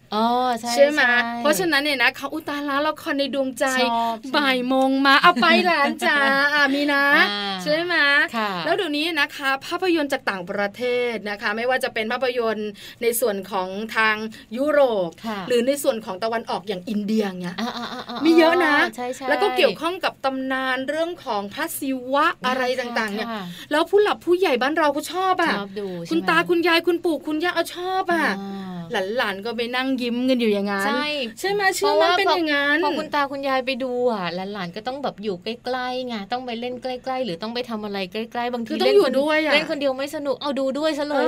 [0.59, 6.17] ใช่ใช่ไหมใช่เพราะฉะนั้นเนี่ยนะเขาอุยตาละละครในดวงใจชอบใช่ไหมบ่ายโมงมาเอาไปหลานจ๋า
[6.53, 7.95] อะมีนะอ่าใช่ไหม
[8.35, 12.69] ค่ะแล้วเดี๋ยวนี้นะคะ ภาพยนตร์จากต่างประเทศนะคะ ไม่ว่าจะเป็นภาพยนตร์
[13.01, 14.15] ในส่วนของทาง
[14.57, 28.75] ยุโรปค่ะหรือในส่วนของตะวันออกอย่างอินเดียเงี้ยอ่าอ่าอ่าอ่ามีเยอะนะใช่ใช่แล้วก็เกี่ยวข้องกับตำนานเรื่องของพระศิวะอะไรต่างๆเนี่ยค่ะแล้วผู้หลับผู้ใหญ่บ้านเราก็ชอบอะชอบดูใช่คุณไหมตาคุณยายคุณปู่คุณย่าเอาชอบอะอ่า
[29.17, 31.05] หลานๆก็ไปนั่งยิ้มกันอยู่อย่างนั้นใช่
[31.39, 41.25] ใช่ไหมเชื่อว่าเป็นอย่างนั้นพอคุณตาคุณยายไปดูอะหลานๆก็ต้องแบบอยู่ใกล้ๆไงต้องไปเล่นใกล้ๆ หรือต้องไปทำอะไรใกล้ๆบางทีคือต้องเล่นอยู่คนด้วยเล่นคนเดียวไม่สนุกเอาดูด้วยซะเลย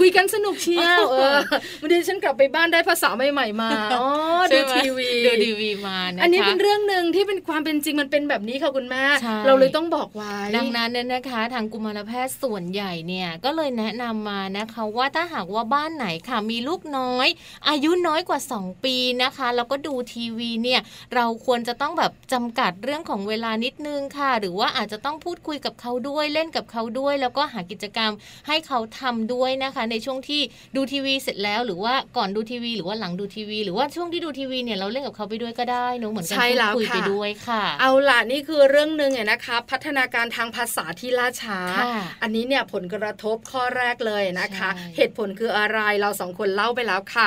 [0.00, 1.36] คุยกันสนุกเชียวเออ
[1.82, 4.04] วันนี้ฉันกลับไปบ้านได้ภาษาใหม่ๆมาอ๋อ
[4.52, 9.04] ดูทีวีดูทีวีมานะคะอันนี้เป็นเรื่องหนึ่งที่เป็นความเป็นจริงมันเป็นแบบนี้ค่ะคุณแม่
[9.46, 17.28] เราเลยต้องบอกไว้ดังนั้นเนี่ยนะคะ ทางกุมารแพทย์ส่วนใหญ่เนี่ยก็เลยแนะนำมานะคะว่าถ้าหากว่าบ้านไหนค่ะมีลูกน้อย
[17.68, 20.80] อายุน้อยกว่า 2 ปีนะคะ แล้วก็ดูทีวีเนี่ย
[21.14, 28.12] เราควรจะต้องแบบจำกัดเรื่องของเวลานิดนึงค่ะ หรือว่าอาจจะต้องพูดคุยกับเขาด้วยเล่นกับเขาด้วย แล้วก็หากิจกรรม
[28.48, 30.40] ให้เขาทำด้วยนะคะ ในช่วงที่
[30.76, 47.26] ดูทีวีเสร็จแล้ว หรือว่าก่อนดูทีวี หรือว่าหลังดูทีวี หรือว่าช่วงที่ดูทีวีเนี่ยเราเล่นกับเขาไปด้วยก็ได้เนอะเหมือนกันใช่พูดแล้วคุยไปค่ะด้วยค่ะ เอาล่ะนี่คือเรื่องหนึ่งเนี่ยนะคะ พัฒนาการทางภาษาที่ล่าช้าค่ะอันนี้เนี่ยผลกระทบข้อแรกเลยนะคะใช่เหตุผลคืออะไรเราสองคนเล่าไปแล้วค่ะ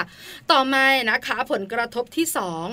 [0.52, 2.66] ต่อมานะคะผลกระทบที่สอง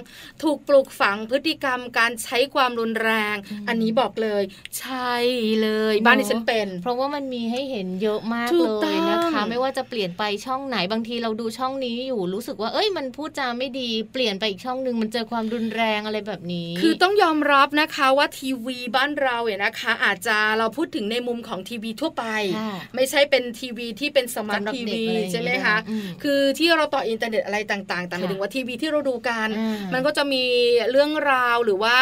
[0.43, 3.37] ถูกปลูกฝังพฤติกรรมการใช้ความรุนแรง
[3.69, 4.43] อันนี้บอกเลย
[4.79, 5.15] ใช่
[5.63, 22.25] เลย บ้านที่ฉันเป็น เพราะว่ามันมีให้เห็นเยอะมากถูเลกต้ยองนะคะ ไม่ว่าจะเปลี่ยนไปช่องไหนบางทีเราดูช่องนี้อยู่รู้สึกว่าเอ้ยมันพูดจาไม่ดีเปลี่ยนไปอีกช่องหนึ่งมันเจอความรุนแรงอะไรแบบนี้ คือต้องยอมรับนะคะว่าทีวีบ้านเราเนี่ยนะคะ อาจจะเราพูดถึงในมุมของทีวีทั่วไป
[22.59, 30.45] ค่ะไม่ใช่เป็นทีวีที่เป็นสมาร์ทสำหรับทีเด็กวีอะไรอย่างใช่ไหมงี้คะด้วยอืมคือที่เราต่ออินเทอร์เน็ตอะไรต่างๆ แต่หมายค่ะถึงว่าทีวีที่เราดูกันอ่ามัมันก็จะมี
[30.91, 31.97] เรื่องราวหรือว่า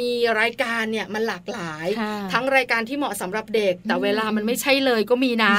[0.00, 5.54] มีรายการเนี่ยมันหลากหลายค่ะทั้งรายการที่เหมาะสำหรับเด็ก แต่อืมเวลามันไม่ใช่เลยก็มีนะ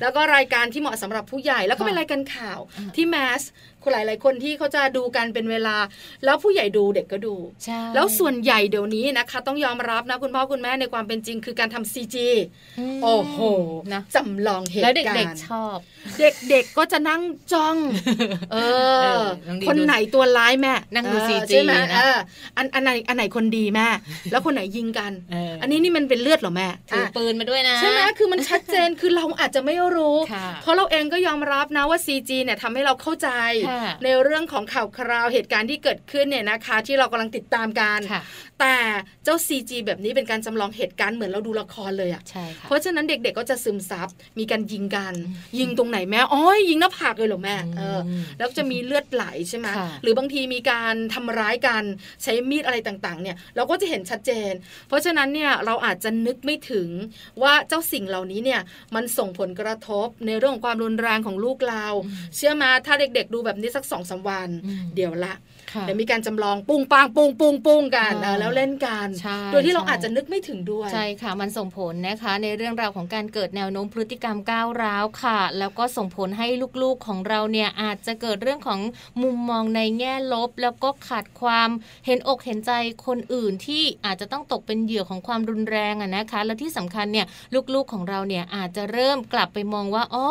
[0.00, 3.42] แล้วก็รายการที่เหมาะสำหรับผู้ใหญ่ แล้วก็ค่ะเป็นรายการข่าวอ่าที่ mass
[3.82, 5.76] คนหลาย ๆ คนที่เขาจะดูกันเป็นเวลา
[6.24, 12.38] แล้วผู้ใหญ่ดูเด็กก็ดูใช่แล้วส่วนใหญ่เดี๋ยวนี้นะคะ ต้องยอมรับนะคุณพ่อคุณแม่ในความเป็นจริงคือการทำซีจีม
[13.02, 13.38] โอ้โห
[13.92, 15.76] นะจำลองเหตุแล้วการณ์เด็ก ๆ ชอบ
[16.50, 17.76] เด็ก ๆ ก็จะนั่งจ้อง
[18.52, 18.56] เอ
[19.02, 22.16] เอออน้องดีคนไหนตัวร้ายแม่นั่งดูเออ CG ใช่ไหมนะเออ
[22.56, 23.88] อันอันไหนอันไหนคนดีแม่
[24.30, 33.28] แล้วคนไหนยิงกันเอออัอันนี้นี่มันเป็นเลือดเหรอแม่ถืออะปืนมาด้วยนะใช่ไหมคือมันชัดเจนคือเราอาจจะไม่รู้ค่ะเพราะเราเองก็ยอมรับนะว่า CG เนี่ยทำให้เราเข้าใจ
[33.67, 33.67] ค่ะ
[34.04, 38.22] ในเรื่องของข่าวคราวเหตุการณ์ที่เกิดขึ้นเนี่ยนะคะ ที่เรากำลังติดตามกันค่ะ
[38.60, 38.76] แต่
[39.24, 51.82] เจ้า CG แบบนี้เป็นการจำลองเหตุการณ์เหมือนเราดูละครเลยอะใช่ค่ะเพราะฉะนั้นเด็กๆก็จะซึมซับมีการยิงกันอืมยิงตรงไหนแม่อ๋อยิงหน้าผากเลยเหรอแม่เอออืมแล้วจะมีเลือดไหลใช่ไหมค่ะหรือบางทีมีการทำร้ายกัน
[52.22, 54.52] ใช้มีดอะไรต่างๆเนี่ยเราก็จะเห็นชัดเจน
[54.88, 56.88] เพราะฉะนั้นเนี่ยเราอาจจะนึกไม่ถึง
[57.42, 58.60] ว่าเจ้าสิ่งเหล่านี้เนี่ย
[58.94, 65.34] มันส่งผลกระทบในเรื่องของความรุนแรงของลูกเราอืมเชื่อมาถ้าเด็กๆดูแบบนี้สักสองสามวันอืมเดี๋ยวละ
[65.72, 76.46] ค่ะเดี๋ยวมีการจำลองปุ้งปังปุ้งปุ้งปุ้งกันอ่าเออแล้วเล่นกันใช่โดยที่เราใช่อาจจะนึกไม่ถึงด้วยใช่ค่ะมันส่งผลนะคะ ในเรื่องราวของการเกิดแนวโน้มพฤติกรรมก้าวร้าวค่ะ แล้วก็ส่งผลให้
[76.82, 78.80] ลูกๆของเราเนี่ยอาจจะเกิดเรื่องของ
[79.22, 81.68] มุมมองในแง่ลบ แล้วก็ขาดความ
[82.06, 82.72] เห็นอกเห็นใจ
[83.06, 87.26] คนอื่นที่อาจจะต้องตกเป็นเหยื่อของความรุนแรงอะนะคะ และที่สำคัญเนี่ย
[87.74, 90.26] ลูกๆของเราเนี่ยอาจจะเริ่มกลับไปมองว่าอ๋อ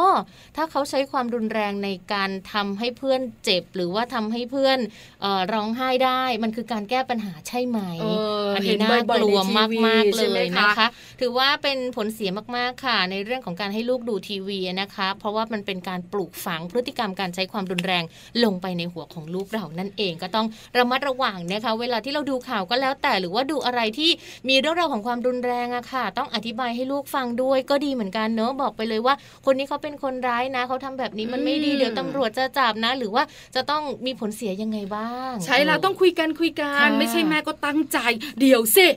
[0.56, 4.80] ถ้าเขาใช้ความรุนแรงในการทำให้เพื่อนเจ็บ หรือว่าทำให้เพื่อน
[5.22, 8.06] เอ่อร้องไห้ได้มันคือการแก้ปัญหาใช่ไหมเอ
[8.44, 10.88] ออันเห็นี้นน่าบ่อยกๆลัวในทีมากวีมากๆใช่เลไหมยคะนะคะ
[11.22, 18.04] ถือว่าเป็นผลเสียมาก ๆ ค่ะ ในเรื่องของการให้ลูกดูทีวีนะคะ เพราะว่ามันเป็นการปลูกฝังพฤติกรรมการใช้ความรุนแรง
[18.44, 24.12] ลงไปในหัวของลูกเรานั่นเองก็ต้องระมัดระวังนะคะ เวลาที่เราดูข่าวก็แล้วแต่หรือว่าดูอะไรที่
[24.50, 33.24] มีเรื่องราวของความรุนแรงอะค่ะ ต้องอธิบายให้ลูกฟังด้วยก็ดีเหมือนกันเนอะบอกไปเลยว่า คนนี้เขาเป็นคนร้ายนะเขาทำแบบนี้มันไม่ดีอืมเดี๋ยวตำรวจจะจับนะ หรือว่า
[33.56, 37.98] จะต้องมีผลเสียยังไงบ้างใช่แล้วต้องคุยกันคุยกันค่ะไม่ใช่แม่ก็ตั้งใจ
[38.40, 38.88] เดี๋ยวสิ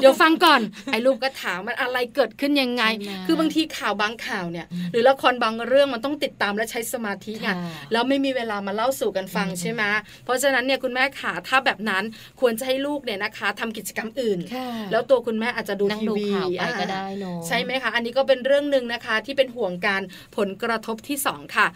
[0.00, 0.60] เดี๋ยวฟังก่อน
[0.92, 7.54] ไอ้ลูกก็ถามมันอะไรเกิดขึ้นยังไงใช่ไหมคือบางทีข่าวบางข่าวเนี่ยอืมหรือละครบางเรื่องมันต้องติดตามและใช้สมาธิไงค่ะ
[7.92, 9.82] แล้วไม่มีเวลามาเล่าสู่กันฟังอืมใช่ไหม
[10.24, 12.04] เพราะฉะนั้นเนี่ยคุณแม่ขาถ้าแบบนั้น
[12.40, 20.02] ควรจะให้ลูกเนี่ยนะคะทำกิจกรรมอื่นค่ะแล้วตัวคุณแม่อาจจะดูนั่งทีดูวีข่าวไปอ่าก็ได้เนอะใช่ไหมคะ อันนี้ก็เป็นเรื่องหนึ่งนะคะ ที่เป็นห่วงการ
[20.36, 21.66] ผลกระทบที่สองค่ะ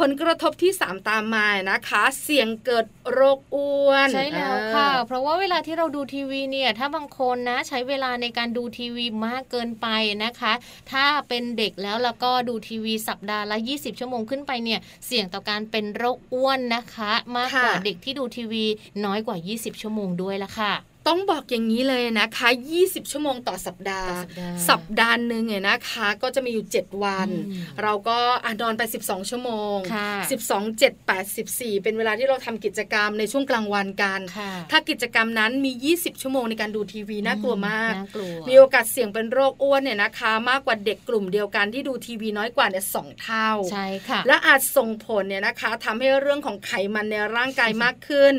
[0.00, 9.86] ผลกระทบที่สามตามมานะคะ เสี่ยงเกิดโรคอ้วนใช่แล้วค่ะ เพราะว่าเวลาที่เราดูทีวีเนี่ยถ้าบางคนนะใช้เวลาในการดูทีวีมากเกินไป
[10.24, 10.52] นะคะ
[10.92, 18.64] ถ้าเป็นเด็กแล้วแล้วก็ดูทีวีสัปดาห์ละ 20 ชั่วโมงขึ้นไปเนี่ยเสี่ยงต่อการเป็นโรคอ้วนนะคะ มากกว่าค่ะเด็กที่ดูทีวี
[19.04, 20.74] น้อยกว่า 20 ชั่วโมงด้วยละค่ะ
[21.08, 22.48] ต้องบอกอย่างนี้เลยนะคะ
[22.80, 30.10] 20 ชั่วโมงต่อสัปดาห์ต่อสัปดาห์ สัปดาห์หนึ่งเนี่ยนะคะ ก็จะมีอยู่ 7 วันอืมเราก็อะนอนไป 12 ชั่วโมงค่ะ
[30.48, 48.34] 12 7 8 14 เป็นเวลาที่เราทำกิจกรรมในช่วงกลางวันกันค่ะถ้ากิจกรรมนั้นมี 20 ชั่วโมงในการดูทีวีน่ากลัวมากน่ากลัวมีโอกาสเสี่ยงเป็นโรคอ้วนเนี่ยนะคะ มากกว่าเด็กกลุ่มเดียวกันที่ดูทีวีน้อยกว่าเนี่ยสองเท่า ใช่ค่ะ และอาจส่งผลเนี่ยนะคะทำให้เรื่องของไขมันในร่างกายมากขึ้น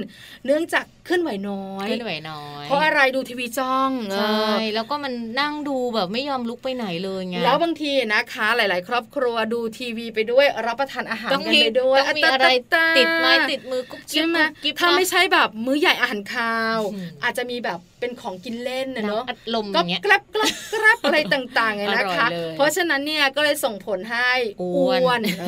[0.45, 25.45] เนื่องจากเคลื่อนไหวน้อยเคลื่อนไหวน้อยเพราะอะไรดูทีวีจ้องเอใช่อแล้วก็มันนั่งดูแบบไม่ยอมลุกไปไหนเลยไงแล้วบางทีนะคะ หลาย ๆ ครอบครัวดูทีวีไปด้วยรับประทานอาหารต้องกันมีไปด้วยต้องมีอะไรตาๆๆติดไม้ติดมือกุ๊บกิ๊บใช่ไหมกุ๊บกิ๊บถ้านะไม่ใช่แบบมื้อใหญ่อาหารคาวอืมอาจจะมีแบบเป็นของกินเล่นนะเนอะน้ำอัดลมอก็ย่างเงี้ยกรับกรับกรับอะไรต่างๆไงนะคะอร่อยเลยเพราะฉะนั้นเนี่ยก็เลยส่งผลให้อ้วนเอ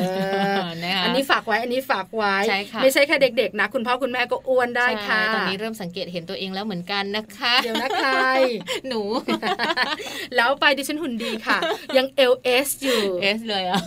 [0.54, 8.10] อนะคะอันนี้ฝากไว้อันนี้ฝากไว้ใช่ค่ะไม่ใช่แค่เด็ก ๆ นะ คุณพ่อคุณแม่ก็อ้วนได้ค่ะใช่ตอนนี้เริ่มสังเกตเห็นตัวเองแล้วเหมือนกันนะคะ เดี๋ยวนะใคร
[8.88, 9.02] หนู
[10.36, 11.58] แล้วไปดิฉันหุ่นดีค่ะ
[11.96, 13.82] ยัง LS อยู่เอสเลยอะ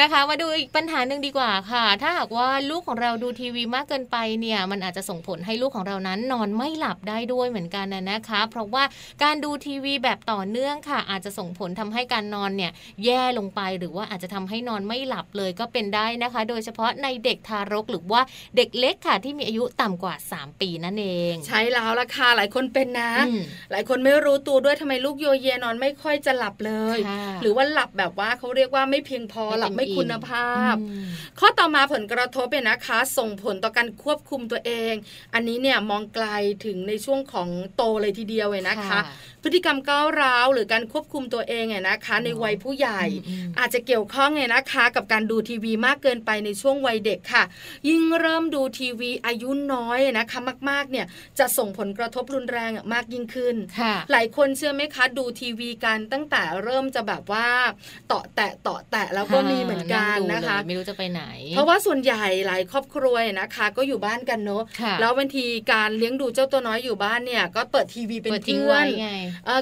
[0.00, 8.84] นะคะ มาดูอีกปัญหาหนึ่งดีกว่าค่ะ ถ้าหากว่าลูกของเราดูทีวีมากเกินไปเนี่ย มันอาจจะส่งผลให้ลูกของเรานั้นนอนไม่หลับได้ด้วยเหมือนกันนะนะคะ เพราะว่า
[9.22, 12.72] การดูทีวีแบบต่อเนื่องค่ะ อาจจะส่งผลทำให้การนอนเนี่ย
[13.04, 18.20] แย่ลงไปหรือว่าอาจจะทำให้นอนไม่หลับเลยก็เป็นได้นะคะ โดยเฉพาะในเด็กทารกหรือว่า
[18.56, 23.40] เด็กเล็กค่ะที่มีอายุต่ำกว่า 3 ปีนั่นเอง ใช้แล้วล่ะค่ะหลายคนเป็นนะอืม
[23.72, 31.06] หลายคนไม่รู้ตัวด้วยทำไมลูกโยเยนอนไม่ค่อยจะหลับเลยค่ะหรือว่าหลับแบบว่าเขาเรียกว่าไม่เพียงพอหลับไม่คุณภาพอืม
[31.38, 34.94] ข้อต่อมาผลกระทบเนี่ยนะคะ ส่งผลต่อการควบคุมตัวเอง
[35.34, 36.26] อันนี้เนี่ยมองไกล
[36.64, 39.00] ถึงในช่วงของโตเลยทีเดียวเลยนะคะ
[39.42, 47.44] พฤติกรรมก้าวร้าวหรือการควบคุมตัวเองเนี่ยนะคะ ในวัยผู้ใหญ่อืมอาจจะเกี่ยวข้องไงนะคะ กับการดูทีวีมากเกินไปในช่วงวัยเด็กค่ะ
[47.88, 51.06] ยิ่งเริ่มดูทีวีอายุน้อยนะคะมาก ๆเนี่ย
[51.38, 53.56] จะส่งผลกระทบรุนแรงมากยิ่งขึ้น
[54.12, 57.48] หลายคนเชื่อไหมคะดูทีวีกันตั้งแต่เริ่มจะแบบว่า
[58.08, 64.62] เตาะแตะเตาะแตะแล้วก็มีเหมือนกันนะคะ ไม่รู้จะไปไหน เพราะว่าส่วนใหญ่หลายครอบครัวนะคะ ก็อยู่บ้านกันเนอะ
[65.00, 69.10] แล้วบางทีการเลี้ยงดูเจ้าตัวน้อยอยู่บ้านเนี่ย ก็เปิดทีวีเป็นเปิดทิ้งเพื่อนไง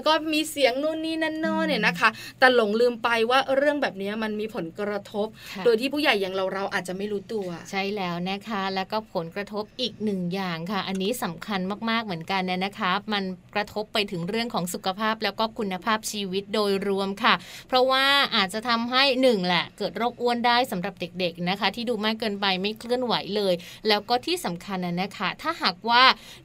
[0.07, 2.09] ก็มีเสียงนู่นนี่นั่นโน่เนี่ยนะคะ
[2.39, 5.27] แต่หลงลืมไปว่าเรื่องแบบนี้มันมีผลกระทบ
[5.65, 11.61] โดยที่ผู้ใหญ่อย่างเราเราอาจจะไม่รู้ตัว ใช่แล้วนะคะ แล้วก็ผลกระทบอีกหนึ่งอย่างค่ะ อันนี้สำคัญ
[11.91, 13.25] มากๆเหมือนกันเนี่ยนะคะมัน
[13.55, 17.35] กระทบไปถึงเรื่องของสุขภาพแล้วก็คุณภาพชีวิตโดยรวมค่ะ
[17.69, 18.05] เพราะว่า
[18.37, 23.55] อาจจะทำให้หนึ่งแหละ เกิดโรคอ้วนได้สำหรับเด็กๆนะคะ ที่ดูมากเกินไปไม่เคลื่อนไหวเลย
[23.89, 26.03] แล้วก็ที่สำคัญนะนะคะ ถ้าหากว่า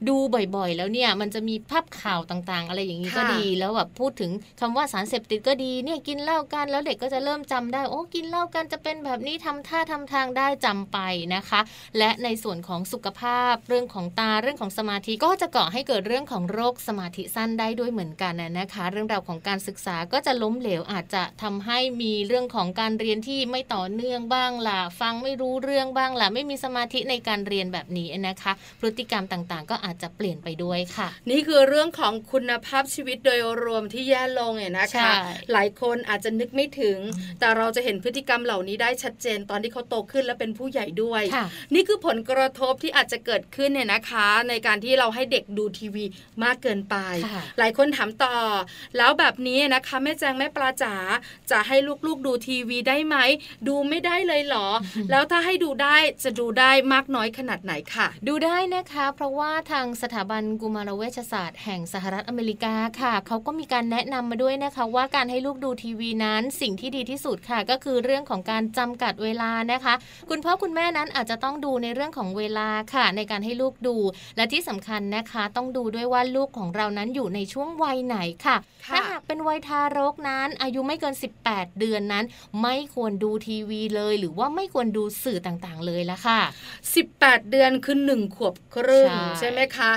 [0.08, 0.16] ดู
[0.56, 4.30] บ่อยๆ แล้วเนี่ยมันจะมีภาพข่าวต่างๆ อะไรอย่างนี้ก็ค่ะดีแล้วแบบพูดถึง
[4.60, 10.98] คำว่าสารเสพติดก็ดีเนี่ยกินเหล้ากันแล้วเด็กก็จะเริ่มจำได้โอ้กินเหล้ากันจะเป็นแบบนี้ทำท่าทำทางได้จำไป
[11.34, 11.60] นะคะ
[11.98, 35.14] และในส่วนของสุขภาพเรื่องของตาเรื่องของสมาธิก็จะก่อให้เกิดเรื่องของโรคสมาธิสั้นได้ด้วยเหมือนกันนะนะคะ เรื่องราวของการศึกษาก็จะล้มเหลวอาจจะทำให้มีเรื่องของการเรียนที่ไม่ต่อเนื่องบ้างล่ะฟังไม่รู้เรื่องบ้างล่ะไม่มีสมาธิในการเรียนแบบนี้นะคะ พฤติกรรมต่างๆ ก็อาจจะเปลี่ยนไปด้วยค่ะ นี่คือเรื่องของคุณภาพชีวิตโดยรวมที่แย่ลงเนี่ยนะใช่คะ
[35.52, 36.98] หลายคนอาจจะนึกไม่ถึง
[37.40, 46.04] แต่เราจะเห็นพฤติกรรมเหล่านี้ได้ชัดเจนตอนที่เขาโตขึ้นและเป็นผู้ใหญ่ด้วยค่ะนี่คือผลกระทบที่อาจจะเกิดขึ้นเนี่ยนะคะ ในการที่เราให้เด็กดูทีวี
[46.44, 46.96] มากเกินไป
[47.32, 48.36] ค่ะหลายคนถามต่อ
[48.96, 50.94] แล้วแบบนี้นะคะ แม่แจงแม่ปลาจ๋า
[51.50, 51.76] จะให้
[52.06, 53.16] ลูกๆดูทีวีได้ไหม
[53.68, 54.68] ดูไม่ได้เลยเหรอ
[55.10, 69.94] แล้วถ้าให้ดูได้จะดูได้มากน้อยขนาดไหนค่ะ ดูได้นะคะ เพราะว่าทางสถาบันกุมารเวชศาสตร์แห่งสหรัฐอเมริกาค่ะ เขาก็มีการแนะนำมาด้วยนะคะ ว่าการให้ลูกดูทีวีนั้นสิ่งที่ดีที่สุดค่ะ ก็คือเรื่องของการจำกัดเวลานะคะ
[70.30, 73.96] คุณพ่อคุณแม่นั้นอาจจะต้องดูในเรื่องของเวลาค่ะ ในการให้ลูกดู
[74.36, 78.16] และที่สำคัญนะคะ ต้องดูด้วยว่าลูกของเรานั้นอยู่ในช่วงวัยไหน
[78.46, 78.56] ค่ะ
[78.86, 81.14] ค่ะ ถ้าหากเป็นวัยทารกนั้น อายุไม่เกิน
[81.46, 82.24] 18 เดือนนั้น
[82.62, 86.40] ไม่ควรดูทีวีเลย หรือว่าไม่ควรดูสื่อต่างๆเลยละค่ะ
[86.96, 89.90] 18 เดือนคือหนึ่งขวบครึ่งใช่ใช่ไหมคะ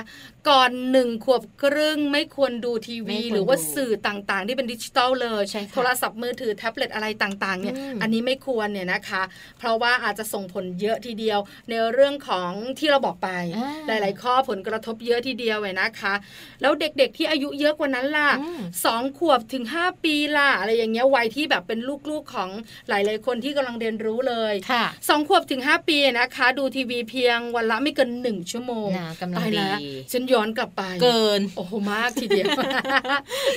[0.48, 9.22] ก่อนหนึ่งขวบครึ่งไม่ควรดูทีไม่วีควรหรือว่าดูสื่อต่างๆ ที่เป็นดิจิตอลเลยใช่ค่ะโทรศัพท์มือถือแท็บเล็ตอะไรต่างๆเนี่ยอืมอันนี้ไม่ควรเนี่ยนะคะ
[9.58, 11.38] เพราะว่าอาจจะส่งผลเยอะทีเดียว
[11.68, 16.14] ในเรื่องของที่เราบอกไปอ่าหลายๆ ข้อผลกระทบเยอะทีเดียวเลยนะคะ
[16.60, 21.80] แล้วเด็กๆที่อายุเยอะกว่านั้นล่ะอืมสองขวบถึง 5 ปีล่ะอะไรอย่างเงี้ยวัยที่แบบเป็น
[22.10, 22.48] ลูกๆของ
[22.88, 29.78] หลายๆคนที่กำลังเรียนรู้เลยค่ะสองขวบถึง 5 ปีนะคะ ดูทีวีเพียงวันละไม่เกินหนึ่งชั่วโมงนะกำลังตายดีแล้ว
[30.12, 32.46] ฉันย้อนกลับไปเกินโอ้โหมากทีเดียว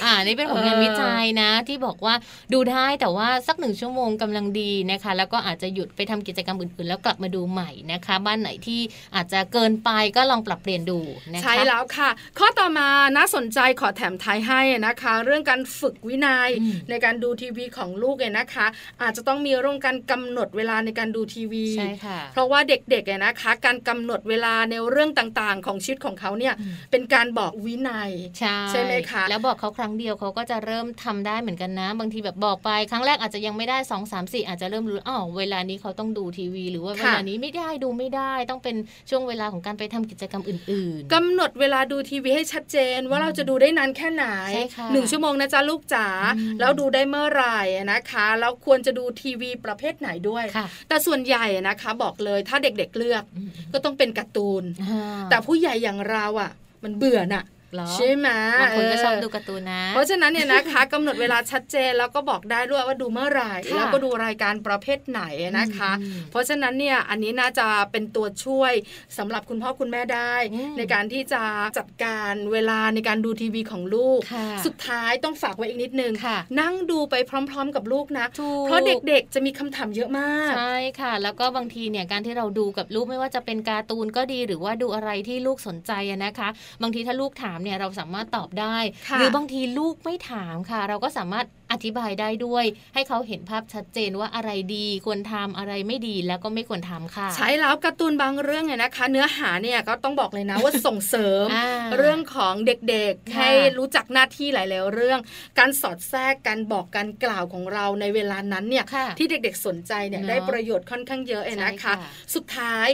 [0.04, 2.16] อ่านี่เป็นผลงานเออวิจัยนะ ที่บอกว่า
[2.54, 8.82] ดูได้แต่ว่าสักหนึ่งชั่วโมงกำลังดีนะคะ แล้วก็อาจจะหยุดไปทำกิจกรรมอื่นๆ แล้วกลับมาดูใหม่นะคะ บ้านไหนที่
[9.16, 11.00] อาจจะเกินไปก็ลองปรับเปลี่ยนดู
[11.34, 12.10] นะคะใช่แล้วค่ะ
[12.40, 18.68] ข้อต่อมาน่าสนใจขอแถมท้ายให้นะคะ เรื่องการฝึกวินัยอืมในการดูทีวีของลูกเนี่ยนะคะ
[19.02, 38.76] อาจจะต้องมีเรื่องการกำหนดเวลาในการดูทีวีใช่ค่ะเพราะว่าเด็กๆเนี่ยนะคะ การกำหนดเวลาในเรื่องต่างๆ ของชีวิตของเขาเนี่ยอืมเป็นการบอกวินัยใช่ใช่ไหมคะแล้วบอกเขาครั้งเดียวเขาก็จะเริ่มทำได้เหมือนกันนะ บางทีแบบบอกไปครั้งแรกอาจจะยังไม่ได้2 3 4อาจจะเริ่มรู้อ๋อเวลานี้เขาต้องดูทีวี หรือว่าเวลานี้ไม่ได้ดูไม่ได้ ต้องเป็น
[39.10, 46.08] ช่วงเวลาของการไปทำกิจกรรมอื่นกำหนดเวลาดูทีวีให้ชัดเจน ว่าเราจะดูได้นานแค่ไหนใช่ค่ะหนึ่งชั่วโมงนะจ๊ะลูกจ๋า
[46.38, 47.60] อืมแล้วดูได้เมื่อไหร่
[47.92, 56.52] นะคะแล้วควรจะดูทีวีประเภทไหนด้วยๆค่ะแต่ส่วนใหญ่นะคะ บอกเลยถ้าเด็กๆเลือกอืมก็ต้องเป็นการ์ตูนอ่าแต่ผู้ใหญ่อย่างเราอะ
[56.86, 57.44] มันเบื่อน่ะ
[57.76, 58.30] หรอใช่ไหม
[58.62, 65.22] บางคนก็เชอบดูการ์ตูนนะ เพราะฉะนั้นเนี่ยนะคะกำหนดเวลาชัดเจนแล้วก็บอกได้ด้วยว่าดูเมื่อไหร่ค่ะแล้วก็ดูรายการประเภทไหน
[65.60, 68.74] นะคะอืมเพราะฉะนั้นเนี่ยอันนี้น่าจะเป็นตัวช่วย
[69.18, 71.44] สำหรับคุณพ่อคุณแม่ได้อืมในการที่จะ
[71.78, 86.50] จัดการเวลาในการดูทีวีของลูกค่ะสุดท้ายต้องฝากไว้อีกนิดนึงค่ะนั่งดูไปพร้อม ๆ กับลูกนะถูกเพราะเด็กๆจะมีคำถามเยอะมากใช่ค่ะ แล้วก็บางทีเนี่ยการที่เราดูกับลูกไม่ว่าจะเป็นการ์ตูนก็ดีหรือว่าดูอะไรที่ลูกสนใจอะนะคะ
[86.82, 88.78] บางทีถ้าลูกถามเนี่ยเราสามารถตอบได้
[89.10, 105.20] ค่ะหรือบางทีลูกไม่ถามค่ะ เราก็สามารถอธิบายได้ด้วย ให้เขาเห็นภาพชัดเจนว่าอะไรดีควรทำอะไรไม่ดีแล้วก็ไม่ควรทำค่ะ ใช้แล้วการ์ตูนบางเรื่องเนี่ยนะคะ เนื้อหาเนี่ยก็ต้องบอกเลยนะว่าส่งเสริมอ่าเรื่องของเด็กๆค่ะให้รู้จักหน้าที่หลาย ๆ เรื่อง
[105.60, 111.96] การสอดแทรกการบอกการกล่าวของเราในเวลานั้นเนี่ยค่ะที่เด็กๆสนใจเนี่ยเนอะได้ประโยชน์ค่อนข้างเยอะเลยนะคะใช่ค่ะ
[112.36, 112.88] สุดท้าย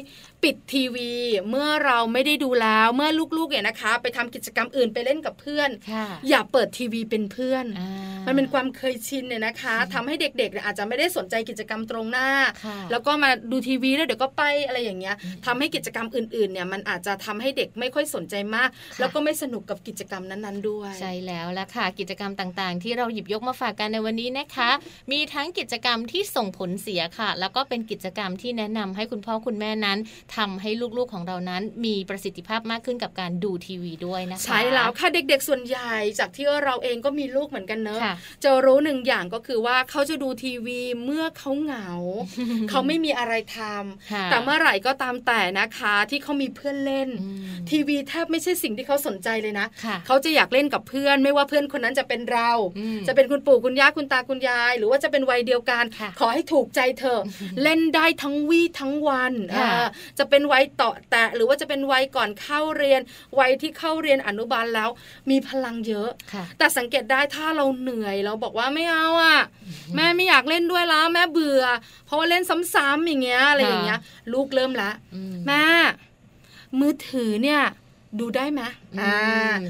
[0.44, 1.12] ปิดทีวี
[1.50, 7.92] เมื่อเราไม่ได้ดูแล้วเมื่อลูกๆเนี่ยนะคะ ไปทำกิจกรรมอื่นไปเล่นกับเพื่อนค่ะอย่าเปิดทีวีเป็นเพื่อนอ่า
[8.28, 12.28] มันเป็นความความเคยชินเนี่ยนะคะทำให้เด็กๆเนี่ยอาจจะไม่ได้สนใจกิจกรรมตรงหน้า
[12.66, 24.70] ค่ะแล้วก็มาดูทีวีแล้วเดี๋ยวก็ไปอะไรอย่างเงี้ยทำให้กิจกรรมอื่นๆเนี่ยมันอาจจะทำให้เด็กไม่ค่อยสนใจมากค่ะแล้วก็ไม่สนุกกับกิจกรรมนั้นๆด้วย ใช่แล้วละค่ะ กิจกรรมต่างๆ ที่เราหยิบยกมาฝากกันในวันนี้นะคะ
[25.12, 29.98] มีทั้งกิจกรรมที่ส่งผลเสียค่ะ แล้วก็เป็นกิจกรรมที่แนะนำให้คุณพ่อคุณแม่นั้น
[30.38, 38.16] ทำให้ลูกๆของเรานั้น มีประสิทธิภาพมากขึ้นกับการดูทีวีด้วยนะคะใช่แล้วค่ะเด็ก ๆ ส่วนใหญ่จากที่เราเองก็มีลูกเหมือนกันเนอะค่ะ
[38.52, 41.90] จะรู้หนึ่งอย่างก็คือว่าเขาจะดูทีวีเมื่อเขาเหงา
[42.70, 57.20] เขาไม่มีอะไรทำค่ะแต่เมื่อไหร่ก็ตามแต่นะคะที่เขามีเพื่อนเล่นอืมทีวีแทบไม่ใช่สิ่งที่เขาสนใจเลยนะค่ะเขาจะอยากเล่นกับเพื่อน ไม่ว่าเพื่อนคนนั้นจะเป็นเราอืมจะเป็นคุณปู่คุณย่าคุณตาคุณยาย หรือว่าจะเป็นวัยเดียวกันค่ะขอให้ถูกใจเธอะ
[57.64, 59.88] เล่นได้ทั้งวี่ทั้งวันค่ะอ่า
[60.20, 63.02] จะเป็นวัยเต่อแตะหรือว่าจะเป็นวัยก่อนเข้าเรียน
[63.40, 64.90] วัยที่เข้าเรียนอนุบาลแล้ว
[65.30, 69.40] มีพลังเยอะค่ะแต่สังเกตได้ถ้าเราเหนื่อยเราบอกว่าไม่เอาอะ
[69.96, 71.64] แม่ไม่อยากเล่นด้วยแล้วแม่เบื่อ
[72.06, 74.00] เพราะว่าเล่นซ้ำๆอย่างเงี้ยอะไรอย่างเงี้ย
[74.34, 75.64] ลูกเริ่มละอืมแม่
[76.80, 77.62] มือถือเนี่ย
[78.20, 78.62] ดูได้ไหม
[78.94, 79.18] อืมอ่า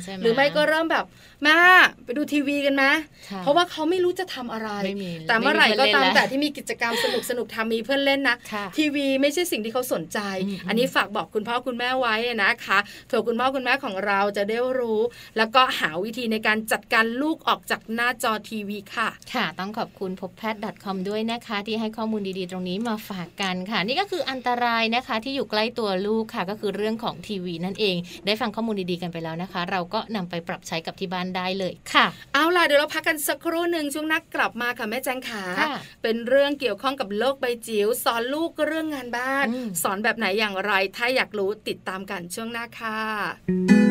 [0.03, 1.05] ใช่ไหมหรือไม่ก็เริ่มแบบ
[1.43, 1.55] แม่
[2.03, 2.83] ไปดูทีวีกันไหม
[3.29, 15.01] ค่ะเพราะว่าเขาไม่รู้จะทำอะไรไม่มีแต่เมื่อไหร่ก็ตามไม่มีเพื่อนเล่นแล้วแต่ที่มีกิจกรรมสนุกสนุกๆทำมีเพื่อนเล่นนะค่ะทีวีไม่ใช่สิ่งที่เขาสนใจอืมอันนี้ฝากบอกคุณพ่อคุณแม่ไว้นะคะเผื่อคุณพ่อคุณแม่ของเราจะได้รู้
[15.37, 35.73] แล้วก็หาวิธีในการจัดการลูกออกจากหน้าจอทีวีค่ะ ค่ะ ต้องขอบคุณพบแพทย์ .com ด้วยนะคะ ที่ให้ข้อมูลดีๆ ตรงนี้มาฝากกันค่ะ นี่ก็คืออันตรายนะคะที่อยู่ใกล้ตัวลูกค่ะ ก็คือเรื่องของทีวีนั่นเองได้ฟังข้อมูลดีๆกันไปแล้วนะคะ เราก็นำไปปรับใช้กับที่บ้านได้เลยค่ะ เอาล่ะเดี๋ยวเราพักกันสักครู่หนึ่งช่วงนักกลับมาค่ะแม่แจงขาค่ะ
[36.03, 43.90] เป็นเรื่องเกี่ยวข้องกับโลกใบจิ๋วสอนลูกเรื่องงานบ้านอืมสอนแบบไหนอย่างไร ถ้าอยากรู้ติดตามกันช่วงหน้าค่ะ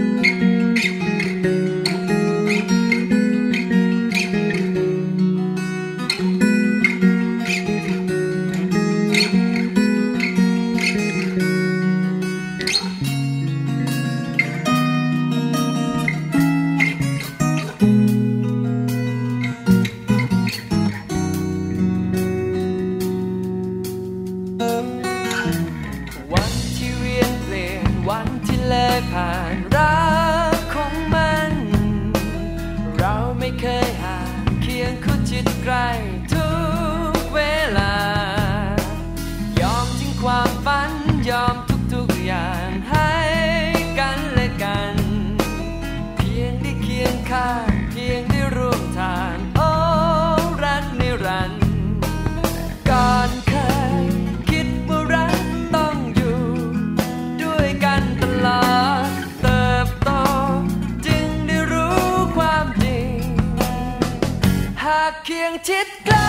[65.61, 66.20] ากเคียงชิดใกล้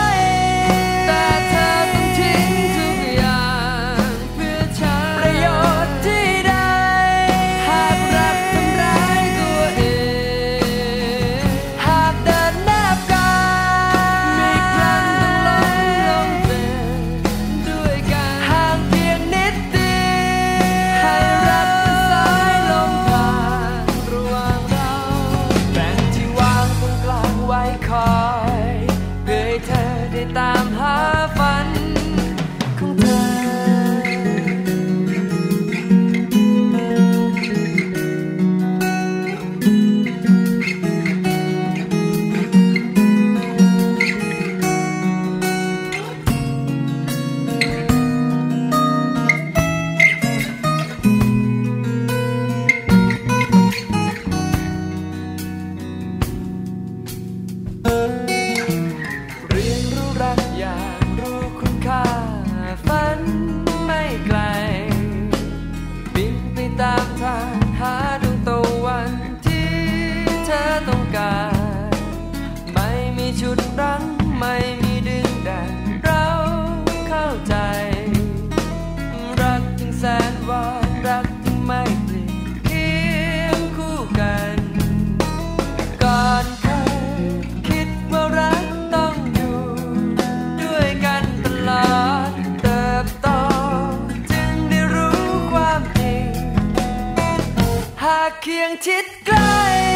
[99.42, 99.91] ชิ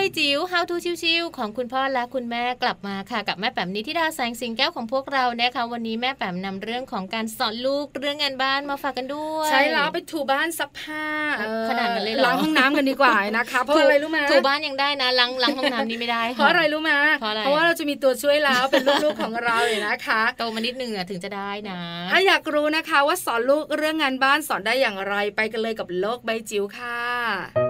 [0.00, 11.04] โลกใบจิ๋ว How to ชิวๆของคุณพ่อและคุณแม่กลับมาค่ะ กับแม่แป๋มนิธิดาแสงสิงแก้วของพวกเรานะคะวันนี้แม่แป๋มนำเรื่องของการสอนลูกเรื่องงานบ้านมาฝากกันด้วย ใช่แล้วไปถูบ้านซักผ้า
[11.38, 21.78] เออขนาดนั้นเลยเหรอล้างห้องน้ำกันดีกว่านะคะเพราะอะไรรู้ไหมถูบ้านยังได้นะล้างล้างห้องน้ำนี่ไม่ได้ค่เพราะอะไรรู้ไหมเพราะอะไรเพราะว่าเราจะมีตัวช่วยแล้วเป็นลูกๆของเราเลยนะคะโตมานิดนึงอะถึงจะได้นะ
[22.10, 27.69] ถ้าอยากรู้นะคะว่าสอนลูกเรื่องงานบ้านสอนได้อย่างไรไปกันเลยกับโลกใบจิ๋วค่ะ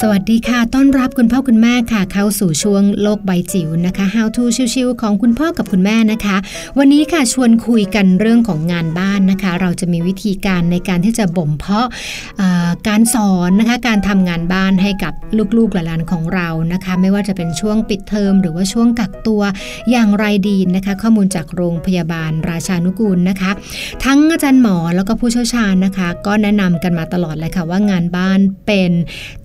[0.00, 6.36] สวัสดีค่ะ ต้อนรับคุณพ่อคุณแม่ค่ะ เข้าสู่ช่วงโลกใบจิ๋วนะคะ How to ชิวๆของคุณพ่อกับคุณแม่นะคะ
[6.78, 11.88] วันนี้ค่ะชวนคุยกันเรื่องของงานบ้านนะคะ เราจะมีวิธีการในการที่จะบ่มเพาะ
[12.88, 15.12] การสอนนะคะการทำงานบ้านให้กับ
[15.56, 19.42] ลูกๆหลานๆของเรานะคะ ไม่ว่าจะเป็นช่วงปิดเทอมหรือว่าช่วงกักตัว
[19.90, 23.50] อย่างไรดีนะคะ ข้อมูลจากโรงพยาบาลราชานุกูลนะคะ
[24.04, 28.92] ทั้งอาจารย์หมอแล้วก็ผู้เชี่ยวชาญนะคะ ก็แนะนำกันมาตลอดเลยค่ะว่างานบ้านเป็น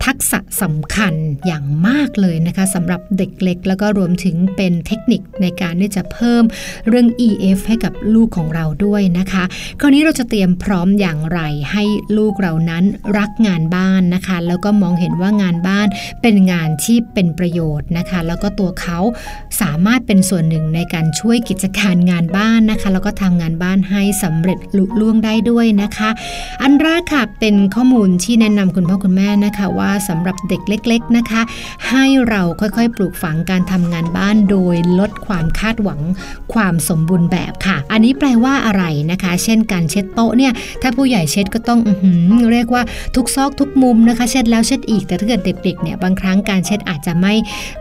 [0.06, 1.14] ทักษะสำคัญ
[1.46, 6.44] อย่างมากเลยนะคะสำหรับเด็กเล็ก แล้วก็รวมถึงเป็นเทคนิคในการที่จะเพิ่ม
[6.88, 9.44] เรื่อง EF ให้กับลูกของเราด้วยนะคะ
[9.80, 11.40] คราวนี้เราจะเตรียมพร้อมอย่างไร
[11.72, 11.84] ให้
[12.18, 12.84] ลูกเรานั้น
[13.18, 15.88] รักงานบ้านนะคะ แล้วก็มองเห็นว่างานบ้าน
[16.22, 19.00] เป็นงานที่เป็นประโยชน์นะคะ แล้วก็ตัวเขา
[19.62, 26.10] สามารถเป็นส่วนหนึ่งในการช่วยกิจการงานบ้านนะคะ แล้วก็ทำงานบ้านให้สำเร็จลุล่วงได้ด้วยนะคะ
[26.62, 31.42] อันแรกค่ะเป็นข้อมูลที่แนะนำคุณพ่อคุณแม่นะคะว่าสำหรับำหรับเด็กเล็ก ๆนะคะ
[31.90, 36.00] ให้เราค่อยๆ ปลูกฝังการทำงานบ้านโดยลดความคาดหวัง
[36.54, 41.92] ความสมบูรณ์แบบค่ะ อันนี้แปลว่าอะไรนะคะ เช่นการเช็ดโต๊ะเนี่ยถ้าผู้ใหญ่เช็ดก็ต้องอ
[42.52, 42.84] เรียกว่า
[43.16, 47.34] ทุกซอกทุกมุมนะคะ เช็ดแล้วเช็ดอีกแต่ถ้าเกิดเด็กๆเนี่ยบางครั้งการเช็ดอาจจะไม่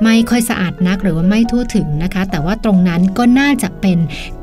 [0.03, 3.99] ไม่ค่อยสะอาดนักหรือว่าไม่ทั่วถึงนะคะ แต่ว่าตรงนั้นก็น่าจะเป็น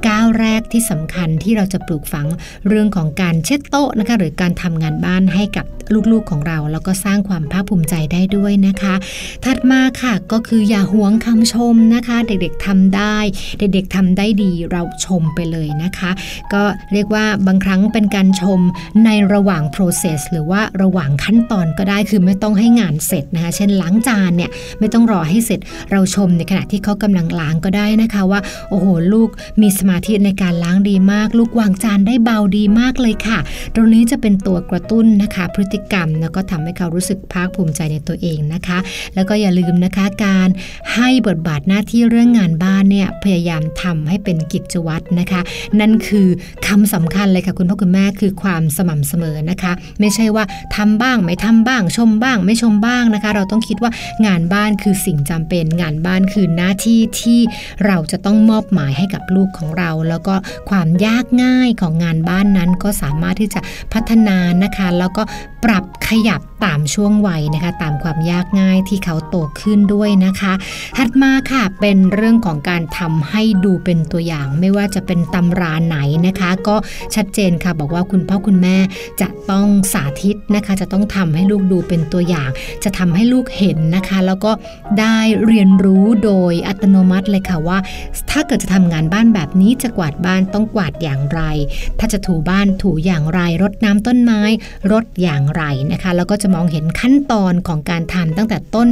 [0.07, 2.27] ก้าวแรกที่สำคัญที่เราจะปลูกฝัง
[2.67, 5.65] เรื่องของการเช็ดโต๊ะนะคะหรือการทำงานบ้านให้กับ
[6.11, 8.95] ลูกๆของเรา แล้วก็สร้างความภาคภูมิใจได้ด้วยนะคะ
[9.45, 13.17] ถัดมาค่ะก็คืออย่าหวงคำชมนะคะ เด็กๆทำได้
[13.59, 16.11] เด็กๆทำได้ดีเราชมไปเลยนะคะ
[16.53, 18.59] ก็เรียกว่าบางครั้งเป็นการชม
[19.05, 25.59] ในระหว่าง process หรือว่าระหว่างขั้นตอนก็ได้คือไม่ต้องให้งานเสร็จนะคะ เช่นล้างจานเนี่ยไม่ต้องรอให้เสร็จ
[25.91, 28.39] เราชมในขณะที่เขากำลังล้างก็ได้นะคะว่า
[28.69, 29.29] โอ้โหลูก
[29.61, 33.39] มีสมาธิในการล้างดีมาก ลูกวางจานได้เบาดีมากเลยค่ะ
[33.75, 38.77] ตรงนี้จะเป็นตัวกระตุ้นนะคะ พฤติกรรมแล้วก็ทำให้เขารู้สึกภาคภูมิใจในตัวเองนะคะ
[39.15, 40.49] แล้วก็อย่าลืมนะคะการ
[40.95, 45.41] ให้บทบาทหน้าที่เรื่องงานบ้านเนี่ยพยายามทำให้เป็นกิจวัตรนะคะ
[45.79, 46.27] นั่นคือ
[46.67, 50.43] คำสำคัญเลยค่ะคุณพ่อคุณแม่คือความสม่ำเสมอนะคะ ไม่ใช่ว่า
[50.75, 53.91] ทำบ้างไม่ทำบ้าง ชมบ้าง ไม่ชมบ้างนะคะ เราต้องคิดว่า
[54.25, 57.39] งานบ้านคือสิ่งจำเป็นงานบ้านคือหน้าที่ที่
[57.86, 60.36] เราจะต้องมอบหมายให้กับลูกของเรา แล้วก็
[60.69, 63.59] ความยากง่ายของงานบ้านนั้นก็สามารถที่จะ
[63.93, 65.23] พัฒนานะคะ แล้วก็
[65.65, 70.53] ปรับขยับตามช่วงวัยนะคะ ตามความยากง่ายที่เขาโตขึ้นด้วยนะคะ
[70.97, 75.97] ถัดมาค่ะเป็นเรื่องของการทำให้ดูเป็นตัวอย่าง ไม่ว่าจะเป็นตำราไหน
[76.27, 76.75] นะคะ ก็
[77.15, 78.77] ชัดเจนค่ะบอกว่าคุณพ่อคุณแม่
[79.21, 82.49] จะต้องสาธิตนะคะ จะต้องทำให้ลูกดูเป็นตัวอย่าง
[82.83, 84.51] จะทำให้ลูกเห็นนะคะ แล้วก็
[84.99, 87.77] ได้เรียนรู้โดยอัตโนมัติเลยค่ะว่า
[88.31, 91.41] ถ้าเกิดจะทำงานบ้านแบบนี้จะกวาดบ้านต้องกวาดอย่างไร
[91.99, 94.41] ถ้าจะถูบ้านถูอย่างไรรดน้ำต้นไม้
[94.91, 98.87] รดอย่างไรนะคะ แล้วก็จะมองเห็นขั้นตอนของการทำตั้งแต่ต้น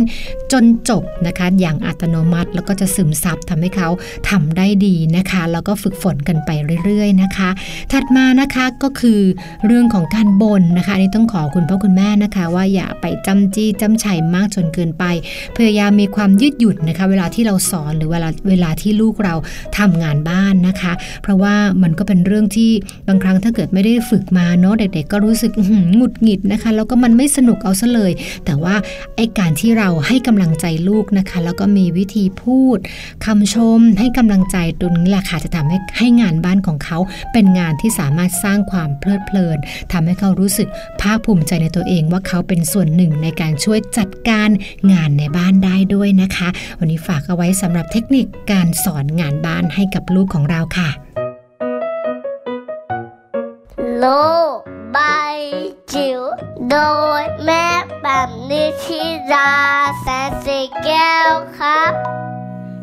[0.51, 3.89] จนจบนะคะ อย่างอัตโนมัติแล้วก็จะซึมซับทำให้เขา
[4.29, 6.49] ทำได้ดีนะคะ แล้วก็ฝึกฝนกันไป
[6.85, 7.49] เรื่อยๆนะคะ
[7.91, 9.19] ถัดมานะคะก็คือ
[9.65, 15.03] เรื่องของการบ่นนะคะนนี้ต้องขอคุณพ่อคุณแม่นะคะ ว่าอย่าไปจำจี้จำชัยมากจนเกินไป
[15.57, 19.35] พยายามมีความยืดหยุ่นนะคะ เวลาที่เราสอนหรือเวลาเวลาที่ลูกเรา
[19.77, 22.71] ทำงานบ้านนะคะ เพราะว่ามันก็เป็นเรื่องที่
[23.07, 28.11] บางครั้งถ้าเกิดไม่ได้ฝึกมาเนาะเด็กๆก็รู้สึกอื้อหือหงุดหงิดนะคะแล้วก็มันไม่สนุกเอาซะเลย
[28.45, 28.75] แต่ว่า
[29.15, 32.77] ไอการที่เราให้กำลังใจลูกนะคะ แล้วก็มีวิธีพูด
[33.25, 36.97] คำชมให้กำลังใจตรงนี้แหละค่ะจะทำให้ให้งานบ้านของเขา
[37.33, 39.57] เป็นงานที่สามารถสร้างความเพลิดเพลิน
[39.91, 40.67] ทำให้เขารู้สึก
[41.01, 44.49] ภาคภูมิใจในตัวเองว่าเขาเป็นส่วนหนึ่งในการช่วยจัดการ
[44.91, 50.89] งานในบ้านได้ด้วยนะคะ วันนี้ฝากเอาไว้สำหรับเทคนิคการสอนงานบ้านให้กับลูกของเราค่ะ
[53.99, 54.05] โล
[54.55, 55.37] ก ใบบาย
[55.93, 56.21] จิ๋ว
[56.69, 56.75] โด
[57.21, 57.63] ยแม่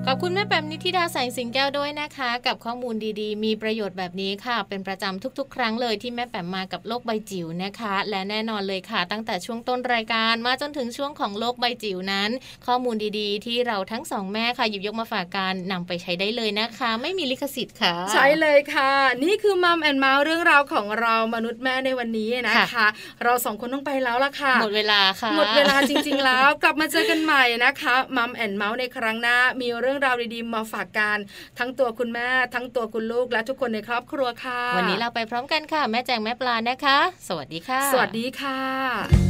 [0.07, 12.31] ขอบคุณแม่แปมนิธิดาแสงสิงแก้วด้วยนะคะ กับข้อมูลดีๆ มีประโยชน์แบบนี้ค่ะ เป็นประจำทุกๆ ครั้งเลยที่แม่แปมมากับโลกใบจิ๋วนะคะ และแน่นอนเลยค่ะ ตั้งแต่ช่วงต้นรายการมาจนถึงช่วงของโลกใบจิ๋วนั้น
[12.67, 18.93] ข้อมูลดีๆ ที่เราทั้งสองแม่ค่ะหยิบยกมาฝากกันนำไปใช้ได้เลยนะคะ ไม่มีลิขสิทธิ์ค่ะ ใช่เลยค่ะ
[19.25, 22.89] นี่คือมัมแอนเมาส์เรื่องราวของเรามนุษย์แม่ในวันนี้นะคะค่ะ
[23.23, 31.19] เราสองคนต้องไปแล้วล่ะค่ะ หมดเวลาค่ะหมดเวลาจริง ๆ แล้ว กลับมาเจอกันใหม่นะคะมัมแอนเมาส์ในครั้งหน้ามีเรื่องราวดีๆ มาฝากกัน
[31.59, 36.99] ทั้งตัวคุณแม่ ทั้งตัวคุณลูกและทุกคนในครอบครัวค่ะ วันนี้เราไปพร้อมกันค่ะ แม่แจงแม่ปลานะคะ
[37.29, 39.30] สวัสดีค่ะ สวัสดีค่ะ